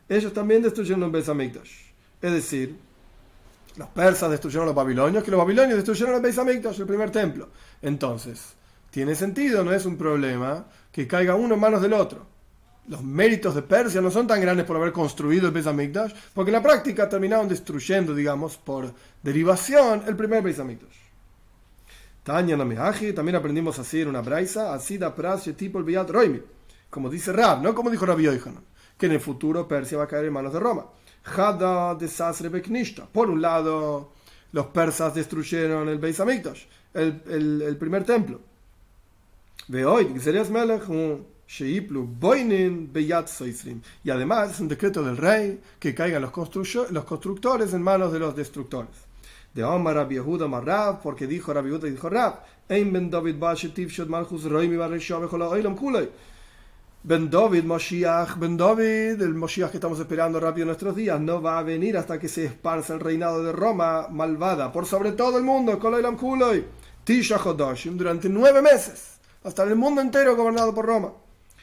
Ellos 0.08 0.32
también 0.32 0.62
destruyeron 0.62 1.02
un 1.02 1.12
Beis 1.12 1.28
es 2.22 2.32
decir, 2.32 2.76
los 3.76 3.88
persas 3.88 4.30
destruyeron 4.30 4.66
los 4.66 4.74
babilonios, 4.74 5.24
que 5.24 5.30
los 5.30 5.38
babilonios 5.38 5.76
destruyeron 5.76 6.16
el 6.16 6.20
Beis 6.20 6.38
el 6.38 6.86
primer 6.86 7.10
templo. 7.10 7.48
Entonces, 7.80 8.54
tiene 8.90 9.14
sentido, 9.14 9.64
no 9.64 9.72
es 9.72 9.86
un 9.86 9.96
problema 9.96 10.66
que 10.92 11.06
caiga 11.06 11.34
uno 11.34 11.54
en 11.54 11.60
manos 11.60 11.80
del 11.80 11.94
otro. 11.94 12.26
Los 12.90 13.04
méritos 13.04 13.54
de 13.54 13.62
Persia 13.62 14.00
no 14.00 14.10
son 14.10 14.26
tan 14.26 14.40
grandes 14.40 14.66
por 14.66 14.76
haber 14.76 14.90
construido 14.90 15.46
el 15.46 15.52
Beis 15.52 15.64
porque 16.34 16.50
en 16.50 16.54
la 16.54 16.62
práctica 16.62 17.08
terminaron 17.08 17.48
destruyendo, 17.48 18.12
digamos, 18.16 18.56
por 18.56 18.92
derivación, 19.22 20.02
el 20.08 20.16
primer 20.16 20.42
Beis 20.42 20.58
Tanya 22.24 22.56
también 23.14 23.36
aprendimos 23.36 23.78
a 23.78 23.82
hacer 23.82 24.08
una 24.08 24.22
braisa, 24.22 24.74
así 24.74 24.98
da 24.98 25.14
tipo 25.56 25.78
el 25.78 25.84
Beyat 25.84 26.10
Roimi, 26.10 26.42
como 26.90 27.08
dice 27.08 27.32
Rab, 27.32 27.62
no 27.62 27.76
como 27.76 27.90
dijo 27.90 28.04
Rabbi 28.04 28.24
Yohanan, 28.24 28.64
que 28.98 29.06
en 29.06 29.12
el 29.12 29.20
futuro 29.20 29.68
Persia 29.68 29.96
va 29.96 30.04
a 30.04 30.08
caer 30.08 30.24
en 30.24 30.32
manos 30.32 30.52
de 30.52 30.58
Roma. 30.58 30.86
Hada 31.24 31.94
de 31.94 32.48
Beknishta. 32.48 33.06
Por 33.06 33.30
un 33.30 33.40
lado, 33.40 34.10
los 34.50 34.66
persas 34.66 35.14
destruyeron 35.14 35.88
el 35.88 35.98
Beis 35.98 36.18
el, 36.18 37.22
el, 37.64 37.76
primer 37.76 38.02
templo. 38.02 38.40
Y 44.04 44.10
además 44.10 44.50
es 44.52 44.60
un 44.60 44.68
decreto 44.68 45.02
del 45.02 45.16
rey 45.16 45.60
que 45.80 45.94
caigan 45.96 46.22
los, 46.22 46.32
los 46.92 47.04
constructores 47.04 47.74
en 47.74 47.82
manos 47.82 48.12
de 48.12 48.20
los 48.20 48.36
destructores. 48.36 48.90
De 49.52 49.64
Omar 49.64 49.96
Rabbi 49.96 50.14
Yehuda 50.14 50.46
Marrab, 50.46 51.02
porque 51.02 51.26
dijo 51.26 51.52
Rabbi 51.52 51.70
Yehuda 51.70 51.88
dijo 51.88 52.08
Rab, 52.08 52.44
Ein 52.68 52.92
ben 52.92 53.10
David 53.10 53.34
Malchus 53.34 54.44
Roimi. 54.44 54.76
Ben 57.02 57.30
David, 57.30 57.64
Moshiach, 57.64 58.38
Ben 58.38 58.56
David, 58.56 59.20
el 59.20 59.34
Moshiach 59.34 59.70
que 59.72 59.78
estamos 59.78 59.98
esperando 59.98 60.38
rápido 60.38 60.62
en 60.62 60.68
nuestros 60.68 60.94
días, 60.94 61.20
no 61.20 61.42
va 61.42 61.58
a 61.58 61.64
venir 61.64 61.96
hasta 61.96 62.20
que 62.20 62.28
se 62.28 62.44
esparza 62.44 62.94
el 62.94 63.00
reinado 63.00 63.42
de 63.42 63.50
Roma 63.50 64.06
malvada 64.08 64.70
por 64.70 64.86
sobre 64.86 65.12
todo 65.12 65.36
el 65.36 65.44
mundo, 65.44 65.80
Tisha 67.02 67.38
Hodoshim, 67.38 67.96
durante 67.96 68.28
nueve 68.28 68.62
meses, 68.62 69.18
hasta 69.42 69.64
el 69.64 69.74
mundo 69.74 70.00
entero 70.00 70.36
gobernado 70.36 70.72
por 70.72 70.86
Roma. 70.86 71.12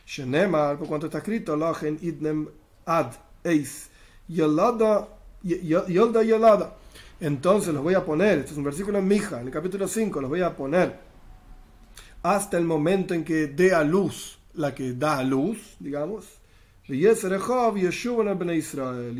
Shenemar, 0.07 0.77
por 0.77 0.87
cuanto 0.87 1.07
está 1.07 1.17
escrito, 1.19 1.55
Lochen 1.55 1.99
Idnem 2.01 2.47
Ad 2.85 3.11
Eis, 3.43 3.89
Yolada, 4.27 5.09
Yolda 5.43 6.23
Yolada. 6.23 6.75
Entonces 7.19 7.73
los 7.73 7.83
voy 7.83 7.93
a 7.93 8.05
poner, 8.05 8.39
este 8.39 8.51
es 8.51 8.57
un 8.57 8.63
versículo 8.63 8.99
en 8.99 9.07
Mija, 9.07 9.41
en 9.41 9.47
el 9.47 9.53
capítulo 9.53 9.87
5, 9.87 10.21
los 10.21 10.29
voy 10.29 10.41
a 10.41 10.55
poner 10.55 11.05
hasta 12.23 12.57
el 12.57 12.63
momento 12.63 13.13
en 13.13 13.23
que 13.23 13.47
dé 13.47 13.73
a 13.73 13.83
luz 13.83 14.37
la 14.53 14.73
que 14.73 14.93
da 14.93 15.19
a 15.19 15.23
luz, 15.23 15.75
digamos, 15.79 16.25
Y 16.87 17.05
el 17.05 17.15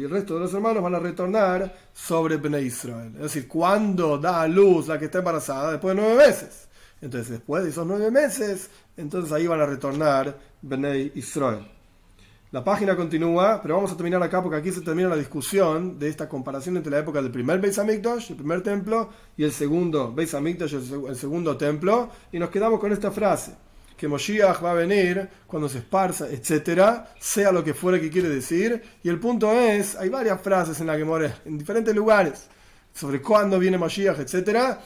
resto 0.10 0.34
de 0.34 0.40
los 0.40 0.54
hermanos 0.54 0.84
van 0.84 0.96
a 0.96 1.00
retornar 1.00 1.76
sobre 1.94 2.38
Bnei 2.38 2.68
Israel. 2.68 3.12
Es 3.16 3.24
decir, 3.24 3.48
cuando 3.48 4.18
da 4.18 4.42
a 4.42 4.48
luz 4.48 4.88
la 4.88 4.98
que 4.98 5.06
está 5.06 5.20
embarazada, 5.20 5.72
después 5.72 5.96
de 5.96 6.02
nueve 6.02 6.18
meses. 6.18 6.68
Entonces, 7.02 7.30
después 7.30 7.64
de 7.64 7.70
esos 7.70 7.86
nueve 7.86 8.10
meses, 8.10 8.70
entonces 8.96 9.32
ahí 9.32 9.46
van 9.46 9.62
a 9.62 9.66
retornar 9.66 10.36
Bnei 10.62 11.12
Israel. 11.16 11.68
La 12.52 12.64
página 12.64 12.96
continúa, 12.96 13.60
pero 13.62 13.76
vamos 13.76 13.92
a 13.92 13.98
terminar 13.98 14.24
acá 14.24 14.42
porque 14.42 14.58
aquí 14.58 14.72
se 14.72 14.80
termina 14.80 15.10
la 15.10 15.18
discusión 15.18 16.00
de 16.00 16.08
esta 16.08 16.30
comparación 16.30 16.78
entre 16.78 16.92
la 16.92 17.00
época 17.00 17.22
del 17.22 17.30
primer 17.30 17.60
Beis 17.60 17.78
Hamikdash, 17.78 18.32
el 18.32 18.38
primer 18.38 18.64
templo, 18.64 19.10
y 19.36 19.44
el 19.44 19.52
segundo 19.52 20.14
Beis 20.14 20.34
Hamikdash, 20.34 20.76
el 21.10 21.16
segundo 21.18 21.58
templo, 21.58 22.10
y 22.32 22.40
nos 22.40 22.50
quedamos 22.50 22.80
con 22.80 22.94
esta 22.94 23.12
frase, 23.12 23.54
que 23.98 24.08
Moshiach 24.08 24.64
va 24.64 24.72
a 24.72 24.76
venir 24.76 25.28
cuando 25.46 25.68
se 25.68 25.80
esparza, 25.80 26.30
etcétera, 26.30 27.14
sea 27.20 27.52
lo 27.52 27.66
que 27.66 27.74
fuera 27.74 28.00
que 28.00 28.10
quiere 28.10 28.30
decir, 28.30 28.82
y 29.04 29.10
el 29.10 29.20
punto 29.20 29.52
es, 29.52 29.98
hay 29.98 30.08
varias 30.08 30.40
frases 30.40 30.80
en 30.80 30.88
la 30.88 30.96
que 30.96 31.04
more, 31.04 31.34
en 31.44 31.58
diferentes 31.58 31.94
lugares, 31.94 32.48
sobre 32.94 33.22
cuándo 33.22 33.60
viene 33.60 33.78
Moshiach, 33.78 34.20
etcétera, 34.20 34.80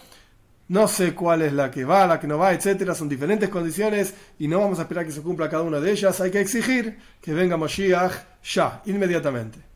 no 0.71 0.87
sé 0.87 1.13
cuál 1.13 1.41
es 1.41 1.51
la 1.51 1.69
que 1.69 1.83
va, 1.83 2.07
la 2.07 2.17
que 2.17 2.27
no 2.27 2.37
va, 2.37 2.53
etcétera, 2.53 2.95
son 2.95 3.09
diferentes 3.09 3.49
condiciones 3.49 4.13
y 4.39 4.47
no 4.47 4.59
vamos 4.59 4.79
a 4.79 4.83
esperar 4.83 5.05
que 5.05 5.11
se 5.11 5.21
cumpla 5.21 5.49
cada 5.49 5.63
una 5.63 5.81
de 5.81 5.91
ellas, 5.91 6.21
hay 6.21 6.31
que 6.31 6.39
exigir 6.39 6.97
que 7.21 7.33
venga 7.33 7.57
Moshiach 7.57 8.13
ya, 8.41 8.81
inmediatamente. 8.85 9.70